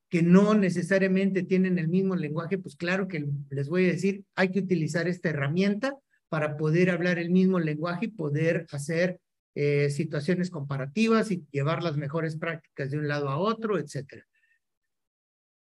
que 0.08 0.22
no 0.22 0.54
necesariamente 0.54 1.42
tienen 1.42 1.78
el 1.78 1.88
mismo 1.88 2.16
lenguaje, 2.16 2.58
pues 2.58 2.76
claro 2.76 3.08
que 3.08 3.26
les 3.48 3.68
voy 3.70 3.86
a 3.86 3.92
decir, 3.92 4.24
hay 4.34 4.50
que 4.50 4.58
utilizar 4.58 5.08
esta 5.08 5.30
herramienta 5.30 5.96
para 6.28 6.58
poder 6.58 6.90
hablar 6.90 7.18
el 7.18 7.30
mismo 7.30 7.58
lenguaje 7.60 8.06
y 8.06 8.08
poder 8.08 8.66
hacer 8.72 9.20
eh, 9.54 9.90
situaciones 9.90 10.50
comparativas 10.50 11.30
y 11.30 11.46
llevar 11.50 11.82
las 11.82 11.96
mejores 11.96 12.36
prácticas 12.36 12.90
de 12.90 12.98
un 12.98 13.08
lado 13.08 13.28
a 13.28 13.36
otro, 13.36 13.78
etcétera. 13.78 14.26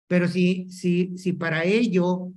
Pero 0.06 0.28
si, 0.28 0.70
si, 0.70 1.16
si 1.18 1.32
para 1.32 1.64
ello 1.64 2.32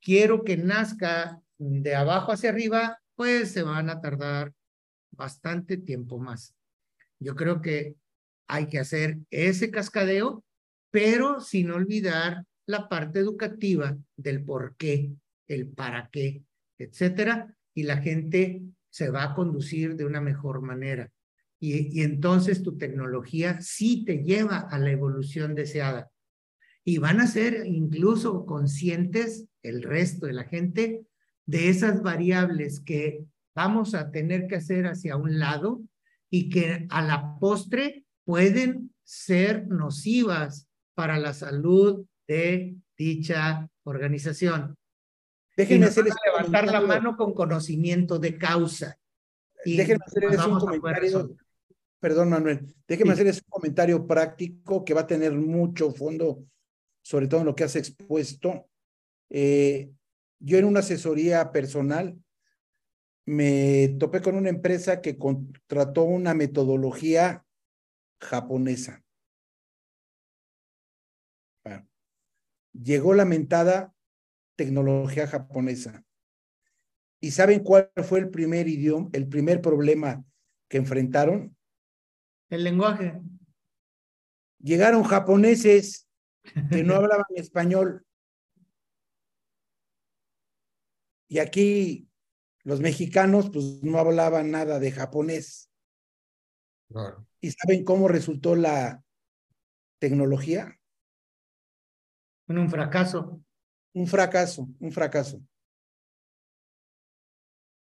quiero 0.00 0.42
que 0.44 0.56
nazca 0.56 1.40
de 1.58 1.94
abajo 1.94 2.32
hacia 2.32 2.50
arriba, 2.50 3.00
pues 3.14 3.52
se 3.52 3.62
van 3.62 3.90
a 3.90 4.00
tardar 4.00 4.52
bastante 5.10 5.76
tiempo 5.76 6.18
más. 6.18 6.54
Yo 7.18 7.34
creo 7.34 7.60
que 7.60 7.96
hay 8.48 8.66
que 8.66 8.78
hacer 8.78 9.18
ese 9.30 9.70
cascadeo, 9.70 10.44
pero 10.90 11.40
sin 11.40 11.70
olvidar 11.70 12.44
la 12.66 12.88
parte 12.88 13.20
educativa 13.20 13.96
del 14.16 14.44
por 14.44 14.76
qué, 14.76 15.12
el 15.46 15.68
para 15.68 16.08
qué, 16.10 16.42
etcétera, 16.78 17.56
y 17.74 17.84
la 17.84 17.98
gente 17.98 18.62
se 18.96 19.10
va 19.10 19.24
a 19.24 19.34
conducir 19.34 19.94
de 19.94 20.06
una 20.06 20.22
mejor 20.22 20.62
manera. 20.62 21.10
Y, 21.60 22.00
entonces 22.00 22.62
tu 22.62 22.78
tecnología 22.78 23.60
sí 23.60 24.06
te 24.06 24.24
lleva 24.24 24.60
a 24.60 24.78
la 24.78 24.90
evolución 24.90 25.54
deseada. 25.54 26.10
Y 26.82 26.96
van 26.96 27.20
a 27.20 27.26
ser 27.26 27.66
incluso 27.66 28.46
conscientes 28.46 29.44
el 29.62 29.82
resto 29.82 30.24
de 30.24 30.32
la 30.32 30.44
gente 30.44 31.02
de 31.44 31.68
esas 31.68 32.00
variables 32.02 32.80
que 32.80 33.22
vamos 33.54 33.94
a 33.94 34.10
tener 34.10 34.46
que 34.46 34.56
hacer 34.56 34.86
hacia 34.86 35.18
un 35.18 35.38
lado 35.38 35.82
y 36.30 36.48
que 36.48 36.86
a 36.88 37.02
la 37.02 37.36
postre 37.38 38.06
pueden 38.24 38.94
ser 39.04 39.68
nocivas 39.68 40.70
para 40.94 41.18
la 41.18 41.34
salud 41.34 42.06
de 42.26 42.76
dicha 42.96 43.68
organización. 43.84 44.74
Déjenme 45.56 45.86
hacerles 45.86 46.14
levantar 46.24 46.66
la 46.66 46.80
mano 46.80 47.16
con 47.16 47.32
conocimiento 47.32 48.18
de 48.18 48.36
causa. 48.36 48.98
Y 49.64 49.76
Déjenme 49.76 50.04
hacerles 50.06 50.44
un 50.44 50.58
comentario. 50.58 51.36
Perdón, 51.98 52.30
Manuel. 52.30 52.74
Déjenme 52.86 53.12
hacerles 53.12 53.42
un 53.42 53.50
comentario 53.50 54.06
práctico 54.06 54.84
que 54.84 54.94
va 54.94 55.02
a 55.02 55.06
tener 55.06 55.32
mucho 55.32 55.90
fondo, 55.92 56.44
sobre 57.02 57.26
todo 57.26 57.40
en 57.40 57.46
lo 57.46 57.54
que 57.54 57.64
has 57.64 57.76
expuesto. 57.76 58.68
Eh, 59.30 59.90
yo 60.38 60.58
en 60.58 60.66
una 60.66 60.80
asesoría 60.80 61.50
personal 61.50 62.16
me 63.24 63.96
topé 63.98 64.20
con 64.20 64.36
una 64.36 64.50
empresa 64.50 65.00
que 65.00 65.16
contrató 65.16 66.04
una 66.04 66.34
metodología 66.34 67.44
japonesa. 68.20 69.02
llegó 72.82 73.14
lamentada 73.14 73.94
tecnología 74.56 75.26
japonesa. 75.26 76.04
¿Y 77.20 77.30
saben 77.30 77.62
cuál 77.62 77.90
fue 78.04 78.18
el 78.20 78.30
primer 78.30 78.68
idioma, 78.68 79.08
el 79.12 79.28
primer 79.28 79.60
problema 79.60 80.24
que 80.68 80.78
enfrentaron? 80.78 81.56
El 82.50 82.64
lenguaje. 82.64 83.20
Llegaron 84.58 85.04
japoneses 85.04 86.08
que 86.70 86.82
no 86.82 86.94
hablaban 86.96 87.26
español. 87.34 88.04
Y 91.28 91.38
aquí 91.38 92.08
los 92.62 92.80
mexicanos 92.80 93.50
pues 93.50 93.82
no 93.82 93.98
hablaban 93.98 94.50
nada 94.50 94.78
de 94.78 94.92
japonés. 94.92 95.70
¿Y 97.40 97.50
saben 97.50 97.84
cómo 97.84 98.08
resultó 98.08 98.54
la 98.54 99.02
tecnología? 99.98 100.78
un 102.48 102.70
fracaso 102.70 103.42
un 103.96 104.06
fracaso, 104.06 104.68
un 104.78 104.92
fracaso. 104.92 105.40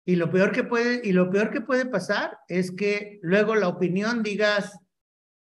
Y 0.04 0.16
lo 0.16 0.28
peor 0.28 0.50
que 0.50 0.64
puede, 0.64 1.06
y 1.06 1.12
lo 1.12 1.30
peor 1.30 1.50
que 1.52 1.60
puede 1.60 1.86
pasar 1.86 2.36
es 2.48 2.72
que 2.72 3.20
luego 3.22 3.54
la 3.54 3.68
opinión 3.68 4.24
digas, 4.24 4.76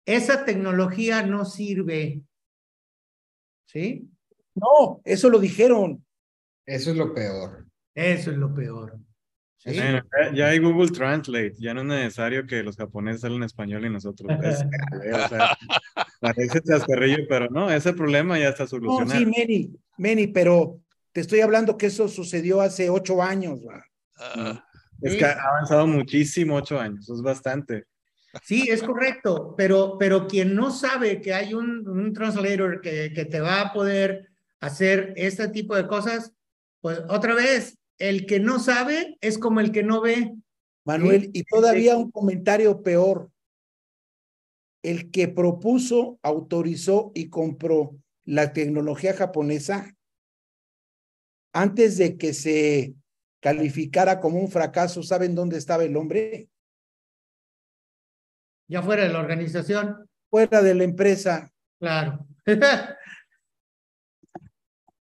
esa 0.05 0.45
tecnología 0.45 1.23
no 1.23 1.43
sirve. 1.45 2.21
¿Sí? 3.65 4.11
No, 4.53 5.01
eso 5.05 5.31
lo 5.31 5.39
dijeron. 5.39 6.05
Eso 6.67 6.91
es 6.91 6.97
lo 6.97 7.15
peor. 7.15 7.65
Eso 7.95 8.29
es 8.29 8.37
lo 8.37 8.53
peor. 8.53 8.99
ya, 9.65 10.47
hay 10.49 10.59
Google 10.59 10.91
Translate, 10.91 11.55
ya 11.57 11.73
no 11.73 11.81
es 11.81 11.87
necesario 11.87 12.45
que 12.45 12.61
los 12.61 12.77
japoneses 12.77 13.23
hablen 13.23 13.41
español 13.41 13.85
y 13.85 13.89
nosotros. 13.89 14.31
parece 16.21 16.61
chascarrillo, 16.61 17.25
pero 17.27 17.49
no, 17.49 17.71
ese 17.71 17.91
problema 17.93 18.37
ya 18.37 18.49
está 18.49 18.67
solucionado. 18.67 19.19
No, 19.19 19.19
sí, 19.19 19.25
Mary, 19.25 19.79
Many, 19.99 20.27
pero 20.27 20.81
te 21.11 21.21
estoy 21.21 21.41
hablando 21.41 21.77
que 21.77 21.87
eso 21.87 22.07
sucedió 22.07 22.61
hace 22.61 22.89
ocho 22.89 23.21
años. 23.21 23.59
Ah. 24.17 24.65
es 25.01 25.15
que 25.15 25.25
ha 25.25 25.33
avanzado 25.33 25.87
muchísimo 25.87 26.55
ocho 26.55 26.79
años, 26.79 27.09
es 27.09 27.21
bastante. 27.21 27.85
Sí, 28.43 28.67
es 28.69 28.83
correcto, 28.83 29.55
pero, 29.57 29.97
pero 29.97 30.27
quien 30.27 30.55
no 30.55 30.71
sabe 30.71 31.19
que 31.19 31.33
hay 31.33 31.53
un, 31.53 31.87
un 31.87 32.13
translator 32.13 32.79
que, 32.79 33.11
que 33.13 33.25
te 33.25 33.41
va 33.41 33.61
a 33.61 33.73
poder 33.73 34.29
hacer 34.59 35.13
este 35.15 35.47
tipo 35.47 35.75
de 35.75 35.87
cosas, 35.87 36.33
pues 36.81 37.01
otra 37.09 37.33
vez, 37.33 37.77
el 37.97 38.25
que 38.25 38.39
no 38.39 38.59
sabe 38.59 39.17
es 39.21 39.37
como 39.37 39.59
el 39.59 39.71
que 39.71 39.83
no 39.83 40.01
ve. 40.01 40.35
Manuel, 40.85 41.29
y 41.33 41.43
todavía 41.43 41.97
un 41.97 42.11
comentario 42.11 42.81
peor. 42.81 43.29
El 44.81 45.11
que 45.11 45.27
propuso, 45.27 46.19
autorizó 46.23 47.11
y 47.13 47.29
compró 47.29 47.97
la 48.29 48.53
tecnología 48.53 49.15
japonesa, 49.15 49.91
antes 51.51 51.97
de 51.97 52.15
que 52.15 52.35
se 52.35 52.93
calificara 53.41 54.19
como 54.19 54.39
un 54.39 54.51
fracaso, 54.51 55.01
¿saben 55.01 55.33
dónde 55.33 55.57
estaba 55.57 55.83
el 55.83 55.97
hombre? 55.97 56.47
Ya 58.69 58.83
fuera 58.83 59.03
de 59.03 59.09
la 59.09 59.19
organización. 59.19 60.07
Fuera 60.29 60.61
de 60.61 60.75
la 60.75 60.83
empresa. 60.83 61.51
Claro. 61.79 62.27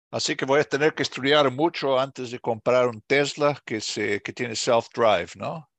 Así 0.10 0.36
que 0.36 0.46
voy 0.46 0.62
a 0.62 0.64
tener 0.64 0.96
que 0.96 1.04
estudiar 1.04 1.52
mucho 1.52 2.00
antes 2.00 2.32
de 2.32 2.40
comprar 2.40 2.88
un 2.88 3.02
Tesla 3.02 3.62
que, 3.64 3.82
se, 3.82 4.20
que 4.24 4.34
tiene 4.34 4.56
self-drive, 4.56 5.36
¿no? 5.36 5.70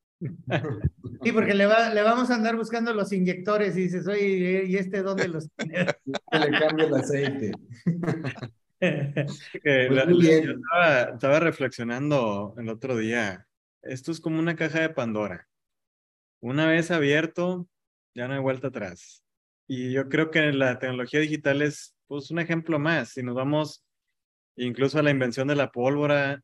Sí, 1.22 1.32
porque 1.32 1.54
le, 1.54 1.66
va, 1.66 1.90
le 1.90 2.02
vamos 2.02 2.30
a 2.30 2.34
andar 2.34 2.56
buscando 2.56 2.92
los 2.92 3.12
inyectores 3.12 3.76
y 3.76 3.82
dices, 3.82 4.06
oye, 4.06 4.64
¿y 4.66 4.76
este 4.76 5.02
dónde 5.02 5.28
los 5.28 5.48
tiene? 5.56 5.86
le 5.86 6.58
cambia 6.58 6.86
el 6.86 6.94
aceite. 6.94 7.52
Pues 8.82 10.26
estaba, 10.26 11.38
reflexionando 11.38 12.52
el 12.58 12.68
otro 12.68 12.96
día. 12.96 13.46
Esto 13.80 14.10
es 14.10 14.20
como 14.20 14.40
una 14.40 14.56
caja 14.56 14.80
de 14.80 14.88
Pandora. 14.88 15.48
Una 16.40 16.66
vez 16.66 16.90
abierto, 16.90 17.68
ya 18.12 18.26
no 18.26 18.34
hay 18.34 18.40
vuelta 18.40 18.68
atrás. 18.68 19.22
Y 19.68 19.92
yo 19.92 20.08
creo 20.08 20.32
que 20.32 20.52
la 20.52 20.80
tecnología 20.80 21.20
digital 21.20 21.62
es 21.62 21.94
pues, 22.08 22.32
un 22.32 22.40
ejemplo 22.40 22.80
más. 22.80 23.10
Si 23.10 23.22
nos 23.22 23.36
vamos 23.36 23.84
incluso 24.56 24.98
a 24.98 25.02
la 25.02 25.10
invención 25.12 25.46
de 25.46 25.54
la 25.54 25.70
pólvora, 25.70 26.42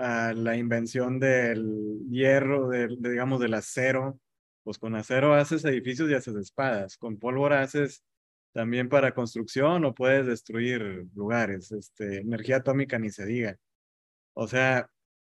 a 0.00 0.32
la 0.32 0.56
invención 0.56 1.20
del 1.20 2.00
hierro, 2.10 2.68
del, 2.70 3.00
de, 3.00 3.10
digamos, 3.10 3.40
del 3.40 3.54
acero, 3.54 4.18
pues 4.64 4.78
con 4.78 4.94
acero 4.94 5.34
haces 5.34 5.64
edificios 5.64 6.10
y 6.10 6.14
haces 6.14 6.36
espadas, 6.36 6.96
con 6.96 7.18
pólvora 7.18 7.62
haces 7.62 8.02
también 8.52 8.88
para 8.88 9.14
construcción 9.14 9.84
o 9.84 9.94
puedes 9.94 10.26
destruir 10.26 11.06
lugares, 11.14 11.70
este, 11.72 12.18
energía 12.18 12.56
atómica 12.56 12.98
ni 12.98 13.10
se 13.10 13.26
diga. 13.26 13.56
O 14.34 14.48
sea, 14.48 14.88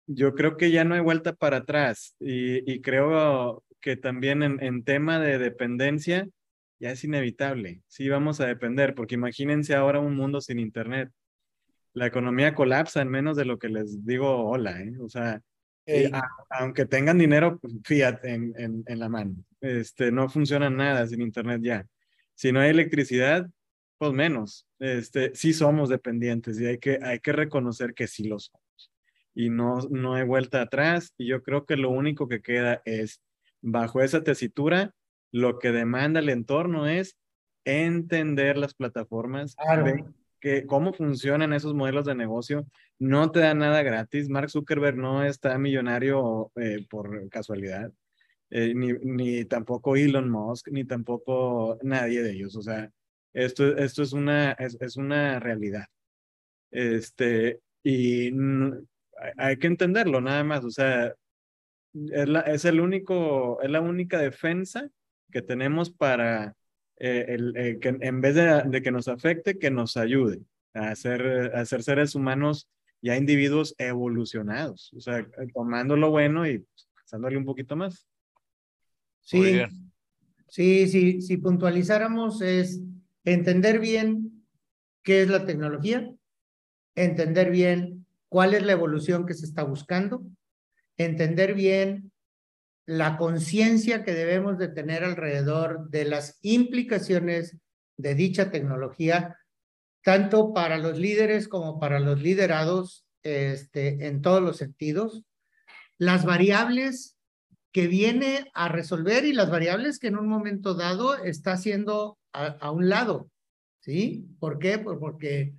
yo 0.07 0.35
creo 0.35 0.57
que 0.57 0.71
ya 0.71 0.85
no 0.85 0.95
hay 0.95 1.01
vuelta 1.01 1.35
para 1.35 1.59
atrás 1.59 2.14
y, 2.21 2.71
y 2.71 2.81
creo 2.81 3.64
que 3.81 3.97
también 3.97 4.43
en, 4.43 4.62
en 4.62 4.85
tema 4.85 5.19
de 5.19 5.39
dependencia, 5.39 6.29
ya 6.81 6.91
es 6.93 7.03
inevitable. 7.05 7.83
Sí, 7.89 8.09
vamos 8.09 8.41
a 8.41 8.47
depender, 8.47 8.95
porque 8.95 9.16
imagínense 9.16 9.75
ahora 9.75 9.99
un 10.01 10.14
mundo 10.14 10.41
sin 10.41 10.59
Internet. 10.59 11.11
La 11.99 12.07
economía 12.07 12.55
colapsa 12.55 13.03
en 13.03 13.09
menos 13.09 13.36
de 13.36 13.44
lo 13.44 13.59
que 13.59 13.68
les 13.68 14.07
digo 14.07 14.49
hola, 14.49 14.80
¿eh? 14.80 14.96
O 15.01 15.09
sea, 15.09 15.42
aunque 16.51 16.86
tengan 16.86 17.18
dinero 17.18 17.59
pues, 17.59 17.74
fiat 17.84 18.24
en, 18.24 18.55
en, 18.57 18.84
en, 18.86 18.99
la 18.99 19.09
mano, 19.09 19.34
este, 19.61 20.12
no 20.12 20.28
funciona 20.28 20.70
nada 20.70 21.07
sin 21.07 21.22
Internet 21.22 21.61
ya. 21.62 21.86
Si 22.34 22.53
no 22.53 22.61
hay 22.61 22.70
electricidad, 22.70 23.49
pues 23.99 24.12
menos. 24.12 24.66
Este, 24.78 25.34
sí 25.34 25.53
somos 25.53 25.88
dependientes 25.88 26.61
y 26.61 26.66
hay 26.66 26.78
que, 26.78 27.01
hay 27.03 27.18
que 27.18 27.32
reconocer 27.32 27.94
que 27.94 28.07
sí 28.07 28.28
lo 28.28 28.38
somos. 28.38 28.92
Y 29.34 29.51
no, 29.51 29.78
no 29.90 30.14
hay 30.14 30.24
vuelta 30.24 30.62
atrás. 30.62 31.12
Y 31.18 31.26
yo 31.26 31.42
creo 31.42 31.66
que 31.66 31.76
lo 31.76 31.90
único 31.90 32.28
que 32.28 32.40
queda 32.40 32.80
es, 32.84 33.20
bajo 33.61 34.01
esa 34.01 34.22
tesitura, 34.22 34.94
lo 35.32 35.59
que 35.59 35.72
demanda 35.72 36.20
el 36.20 36.28
entorno 36.28 36.86
es 36.86 37.18
entender 37.64 38.57
las 38.57 38.74
plataformas, 38.74 39.57
que, 40.41 40.66
cómo 40.66 40.93
funcionan 40.93 41.53
esos 41.53 41.74
modelos 41.74 42.05
de 42.05 42.14
negocio. 42.14 42.66
No 42.99 43.30
te 43.30 43.41
da 43.41 43.55
nada 43.55 43.82
gratis. 43.82 44.28
Mark 44.28 44.51
Zuckerberg 44.51 44.97
no 44.97 45.24
está 45.24 45.59
millonario 45.59 46.51
eh, 46.57 46.86
por 46.89 47.28
casualidad. 47.30 47.93
Eh, 48.51 48.74
ni, 48.74 48.93
ni, 48.93 49.45
tampoco 49.45 49.97
Elon 49.97 50.30
Musk, 50.30 50.68
ni 50.68 50.84
tampoco 50.84 51.78
nadie 51.82 52.22
de 52.22 52.32
ellos. 52.32 52.57
O 52.57 52.62
sea, 52.62 52.91
esto, 53.32 53.76
esto 53.76 54.03
es, 54.03 54.12
una, 54.12 54.53
es, 54.53 54.76
es 54.80 54.97
una 54.97 55.39
realidad. 55.39 55.86
Este, 56.70 57.61
y 57.82 58.32
hay 59.36 59.57
que 59.59 59.66
entenderlo 59.66 60.20
nada 60.20 60.45
más. 60.45 60.64
O 60.64 60.70
sea, 60.70 61.14
es, 61.95 62.28
la, 62.28 62.41
es, 62.41 62.64
el 62.64 62.80
único, 62.80 63.61
es 63.62 63.70
la 63.70 63.80
única 63.80 64.18
defensa 64.18 64.89
que 65.30 65.43
tenemos 65.43 65.91
para 65.91 66.55
eh, 67.01 67.26
el, 67.28 67.57
eh, 67.57 67.78
que 67.80 67.96
en 68.01 68.20
vez 68.20 68.34
de, 68.34 68.62
de, 68.66 68.82
que 68.82 68.90
nos 68.90 69.09
afecte, 69.09 69.59
que 69.59 69.70
nos 69.70 69.96
ayude 69.96 70.40
a 70.74 70.94
ser, 70.96 71.53
a 71.55 71.64
ser 71.64 71.82
seres 71.82 72.14
humanos 72.14 72.68
ya 73.01 73.16
individuos 73.16 73.74
evolucionados, 73.78 74.92
o 74.96 75.01
sea, 75.01 75.26
tomando 75.55 75.96
lo 75.96 76.11
bueno 76.11 76.46
y 76.46 76.64
pasándole 76.94 77.36
un 77.36 77.44
poquito 77.44 77.76
más. 77.76 78.07
Sí, 79.20 79.62
sí, 80.49 80.88
sí, 80.88 81.22
si 81.22 81.36
puntualizáramos 81.36 82.40
es 82.42 82.80
entender 83.24 83.78
bien 83.78 84.44
qué 85.03 85.22
es 85.22 85.28
la 85.28 85.44
tecnología, 85.44 86.11
entender 86.94 87.51
bien 87.51 88.07
cuál 88.28 88.55
es 88.55 88.62
la 88.64 88.72
evolución 88.72 89.26
que 89.26 89.34
se 89.34 89.44
está 89.44 89.62
buscando, 89.62 90.22
entender 90.96 91.55
bien 91.55 92.11
la 92.89 93.18
conciencia 93.18 94.03
que 94.03 94.14
debemos 94.14 94.57
de 94.57 94.68
tener 94.68 95.05
alrededor 95.05 95.91
de 95.91 96.07
las 96.07 96.39
implicaciones 96.41 97.59
de 97.99 98.14
dicha 98.14 98.51
tecnología, 98.51 99.36
tanto 100.03 100.55
para 100.55 100.78
los 100.78 100.97
líderes 100.97 101.49
como 101.49 101.78
para 101.78 102.01
los 102.01 102.22
liderados 102.22 103.05
este, 103.22 104.07
en 104.07 104.22
todos 104.22 104.41
los 104.41 104.57
sentidos, 104.57 105.22
las 105.99 106.24
variables 106.24 107.18
que 107.72 107.89
viene 107.89 108.51
a 108.55 108.68
resolver 108.68 109.26
y 109.26 109.34
las 109.34 109.51
variables 109.51 109.99
que 109.99 110.07
en 110.07 110.16
un 110.16 110.26
momento 110.26 110.72
dado 110.72 111.22
está 111.22 111.53
haciendo 111.53 112.18
a, 112.32 112.70
un 112.70 112.89
lado, 112.89 113.30
¿sí? 113.80 114.24
¿Por 114.41 114.59
qué? 114.59 114.78
Pues 114.78 114.97
porque 114.99 115.53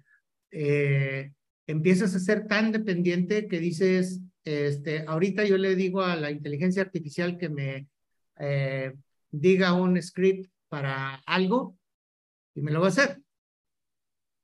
eh, 0.50 1.32
empiezas 1.68 2.16
a 2.16 2.20
ser 2.20 2.48
tan 2.48 2.72
dependiente 2.72 3.48
que 3.48 3.60
dices, 3.60 4.20
este, 4.50 5.06
ahorita 5.06 5.44
yo 5.46 5.58
le 5.58 5.76
digo 5.76 6.02
a 6.02 6.16
la 6.16 6.32
inteligencia 6.32 6.82
artificial 6.82 7.38
que 7.38 7.50
me 7.50 7.88
eh, 8.40 8.94
diga 9.32 9.74
un 9.74 10.02
script 10.02 10.52
para 10.70 11.16
algo 11.26 11.78
y 12.56 12.62
me 12.62 12.72
lo 12.72 12.80
va 12.80 12.88
a 12.88 12.90
hacer. 12.90 13.22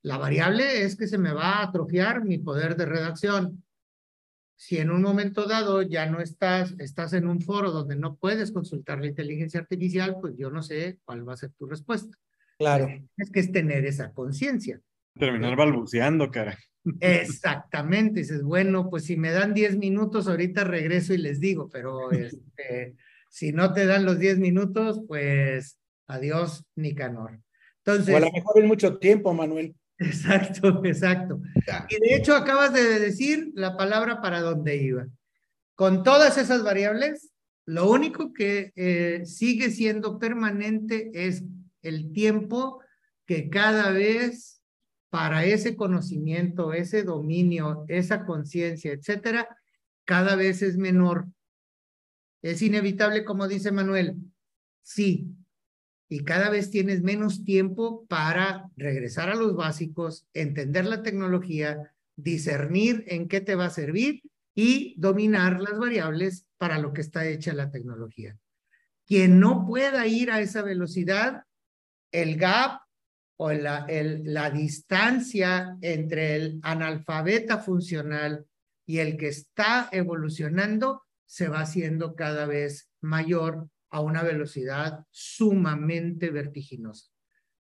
La 0.03 0.17
variable 0.17 0.83
es 0.83 0.95
que 0.95 1.07
se 1.07 1.17
me 1.17 1.33
va 1.33 1.53
a 1.53 1.63
atrofiar 1.63 2.23
mi 2.23 2.37
poder 2.37 2.75
de 2.75 2.85
redacción. 2.85 3.63
Si 4.55 4.77
en 4.77 4.91
un 4.91 5.01
momento 5.01 5.47
dado 5.47 5.81
ya 5.81 6.05
no 6.05 6.21
estás, 6.21 6.75
estás 6.77 7.13
en 7.13 7.27
un 7.27 7.41
foro 7.41 7.71
donde 7.71 7.95
no 7.95 8.15
puedes 8.15 8.51
consultar 8.51 8.99
la 8.99 9.07
inteligencia 9.07 9.59
artificial, 9.59 10.17
pues 10.21 10.35
yo 10.37 10.51
no 10.51 10.61
sé 10.61 10.99
cuál 11.03 11.27
va 11.27 11.33
a 11.33 11.37
ser 11.37 11.51
tu 11.57 11.65
respuesta. 11.65 12.15
Claro. 12.57 12.87
Es 13.17 13.31
que 13.31 13.39
es 13.39 13.51
tener 13.51 13.85
esa 13.85 14.13
conciencia. 14.13 14.79
Terminar 15.15 15.55
balbuceando, 15.55 16.29
cara. 16.29 16.57
Exactamente, 16.99 18.19
dices, 18.21 18.43
bueno, 18.43 18.89
pues 18.89 19.05
si 19.05 19.17
me 19.17 19.31
dan 19.31 19.53
10 19.53 19.77
minutos, 19.77 20.27
ahorita 20.27 20.63
regreso 20.63 21.13
y 21.13 21.17
les 21.17 21.39
digo, 21.39 21.69
pero 21.69 22.11
este, 22.11 22.95
si 23.29 23.51
no 23.51 23.73
te 23.73 23.85
dan 23.85 24.05
los 24.05 24.19
10 24.19 24.39
minutos, 24.39 25.01
pues 25.07 25.77
adiós, 26.07 26.65
Nicanor. 26.75 27.39
Entonces, 27.83 28.13
o 28.13 28.17
a 28.17 28.21
lo 28.21 28.31
mejor 28.31 28.61
en 28.61 28.67
mucho 28.67 28.97
tiempo, 28.97 29.33
Manuel. 29.33 29.75
Exacto, 29.97 30.83
exacto. 30.83 31.41
Y 31.89 31.99
de 31.99 32.15
hecho 32.15 32.35
acabas 32.35 32.73
de 32.73 32.99
decir 32.99 33.51
la 33.55 33.77
palabra 33.77 34.21
para 34.21 34.41
dónde 34.41 34.75
iba. 34.77 35.07
Con 35.75 36.03
todas 36.03 36.37
esas 36.37 36.63
variables, 36.63 37.31
lo 37.65 37.89
único 37.89 38.33
que 38.33 38.71
eh, 38.75 39.25
sigue 39.25 39.71
siendo 39.71 40.19
permanente 40.19 41.11
es 41.13 41.43
el 41.81 42.11
tiempo 42.11 42.81
que 43.25 43.49
cada 43.49 43.91
vez 43.91 44.54
para 45.15 45.45
ese 45.45 45.77
conocimiento, 45.77 46.73
ese 46.73 47.03
dominio, 47.03 47.85
esa 47.87 48.25
conciencia, 48.25 48.91
etcétera, 48.91 49.47
cada 50.03 50.35
vez 50.35 50.61
es 50.61 50.75
menor. 50.75 51.27
Es 52.41 52.61
inevitable, 52.61 53.23
como 53.23 53.47
dice 53.47 53.71
Manuel. 53.71 54.17
Sí. 54.81 55.33
Y 56.09 56.25
cada 56.25 56.49
vez 56.49 56.69
tienes 56.69 57.01
menos 57.01 57.45
tiempo 57.45 58.05
para 58.07 58.69
regresar 58.75 59.29
a 59.29 59.35
los 59.35 59.55
básicos, 59.55 60.27
entender 60.33 60.83
la 60.83 61.01
tecnología, 61.01 61.93
discernir 62.17 63.05
en 63.07 63.29
qué 63.29 63.39
te 63.39 63.55
va 63.55 63.67
a 63.67 63.69
servir 63.69 64.21
y 64.53 64.95
dominar 64.97 65.61
las 65.61 65.79
variables 65.79 66.45
para 66.57 66.77
lo 66.77 66.91
que 66.91 66.99
está 66.99 67.25
hecha 67.25 67.53
la 67.53 67.71
tecnología. 67.71 68.37
Quien 69.05 69.39
no 69.39 69.65
pueda 69.65 70.07
ir 70.07 70.29
a 70.29 70.41
esa 70.41 70.61
velocidad, 70.61 71.43
el 72.11 72.35
gap 72.35 72.81
o 73.37 73.51
la, 73.51 73.85
el, 73.89 74.33
la 74.33 74.49
distancia 74.49 75.77
entre 75.81 76.35
el 76.35 76.59
analfabeta 76.63 77.57
funcional 77.57 78.45
y 78.85 78.99
el 78.99 79.17
que 79.17 79.27
está 79.27 79.89
evolucionando 79.91 81.03
se 81.25 81.47
va 81.47 81.61
haciendo 81.61 82.15
cada 82.15 82.45
vez 82.45 82.89
mayor 83.01 83.67
a 83.89 83.99
una 84.01 84.23
velocidad 84.23 85.05
sumamente 85.09 86.29
vertiginosa. 86.29 87.09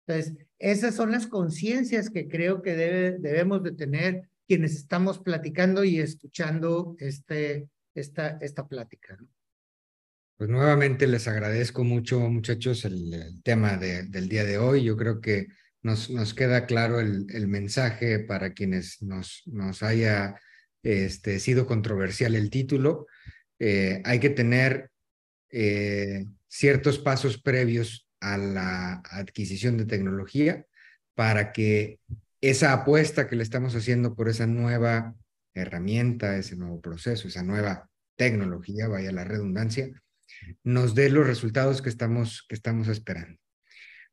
Entonces, 0.05 0.35
esas 0.59 0.95
son 0.95 1.11
las 1.11 1.27
conciencias 1.27 2.09
que 2.09 2.27
creo 2.27 2.61
que 2.61 2.75
debe, 2.75 3.17
debemos 3.19 3.63
de 3.63 3.71
tener 3.71 4.29
quienes 4.47 4.75
estamos 4.75 5.19
platicando 5.19 5.83
y 5.83 5.99
escuchando 5.99 6.95
este, 6.99 7.69
esta, 7.95 8.37
esta 8.41 8.67
plática. 8.67 9.17
Pues 10.37 10.49
nuevamente 10.49 11.07
les 11.07 11.27
agradezco 11.27 11.83
mucho, 11.83 12.19
muchachos, 12.19 12.83
el, 12.85 13.13
el 13.13 13.43
tema 13.43 13.77
de, 13.77 14.03
del 14.03 14.27
día 14.27 14.43
de 14.43 14.57
hoy. 14.57 14.83
Yo 14.83 14.97
creo 14.97 15.21
que 15.21 15.47
nos, 15.83 16.33
queda 16.33 16.65
claro 16.65 16.99
el, 16.99 17.47
mensaje 17.47 18.19
para 18.19 18.53
quienes 18.53 19.01
nos, 19.01 19.43
nos 19.45 19.83
haya 19.83 20.39
este, 20.81 21.39
sido 21.39 21.65
controversial 21.65 22.35
el 22.35 22.49
título. 22.49 23.07
Eh, 23.59 24.01
hay 24.05 24.19
que 24.19 24.29
tener 24.29 24.89
eh, 25.51 26.25
ciertos 26.47 26.99
pasos 26.99 27.41
previos 27.41 28.09
a 28.21 28.37
la 28.37 29.01
adquisición 29.11 29.77
de 29.77 29.85
tecnología 29.85 30.65
para 31.15 31.51
que 31.51 31.99
esa 32.39 32.73
apuesta 32.73 33.27
que 33.27 33.35
le 33.35 33.43
estamos 33.43 33.75
haciendo 33.75 34.15
por 34.15 34.29
esa 34.29 34.47
nueva 34.47 35.15
herramienta, 35.53 36.37
ese 36.37 36.55
nuevo 36.55 36.81
proceso, 36.81 37.27
esa 37.27 37.43
nueva 37.43 37.89
tecnología, 38.15 38.87
vaya 38.87 39.11
la 39.11 39.23
redundancia, 39.23 39.89
nos 40.63 40.95
dé 40.95 41.09
los 41.09 41.27
resultados 41.27 41.81
que 41.81 41.89
estamos 41.89 42.87
esperando. 42.87 43.42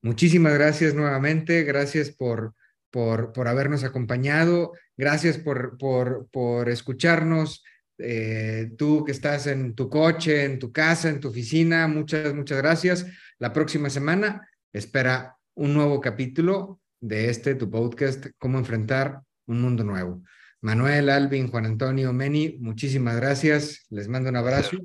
Muchísimas 0.03 0.55
gracias 0.55 0.95
nuevamente, 0.95 1.63
gracias 1.65 2.11
por, 2.11 2.55
por, 2.91 3.33
por 3.33 3.49
habernos 3.49 3.85
acompañado, 3.85 4.73
gracias 4.97 5.39
por, 5.39 5.77
por, 5.79 6.29
por 6.31 6.69
escucharnos. 6.69 7.63
Eh, 7.99 8.73
tú 8.79 9.05
que 9.05 9.13
estás 9.13 9.47
en 9.47 9.75
tu 9.75 9.91
coche, 9.91 10.45
en 10.45 10.59
tu 10.59 10.73
casa, 10.73 11.11
en 11.11 11.21
tu 11.21 11.29
oficina, 11.29 11.87
muchas, 11.87 12.33
muchas 12.35 12.59
gracias. 12.59 13.07
La 13.39 13.53
próxima 13.53 13.91
semana 13.91 14.49
espera 14.73 15.37
un 15.55 15.75
nuevo 15.75 16.01
capítulo 16.01 16.81
de 17.01 17.29
este, 17.29 17.55
tu 17.55 17.71
podcast, 17.71 18.27
Cómo 18.39 18.59
enfrentar 18.59 19.21
un 19.47 19.61
mundo 19.61 19.85
nuevo. 19.85 20.23
Manuel, 20.63 21.09
Alvin, 21.09 21.49
Juan 21.49 21.67
Antonio, 21.67 22.13
Meni, 22.13 22.59
muchísimas 22.61 23.17
gracias. 23.17 23.87
Les 23.91 24.09
mando 24.09 24.31
un 24.31 24.37
abrazo 24.37 24.77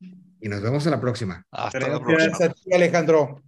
y 0.00 0.48
nos 0.48 0.62
vemos 0.62 0.86
a 0.86 0.90
la 0.90 1.00
próxima. 1.00 1.44
Hasta 1.50 1.88
la 1.88 2.00
próxima. 2.00 2.54
Alejandro. 2.72 3.45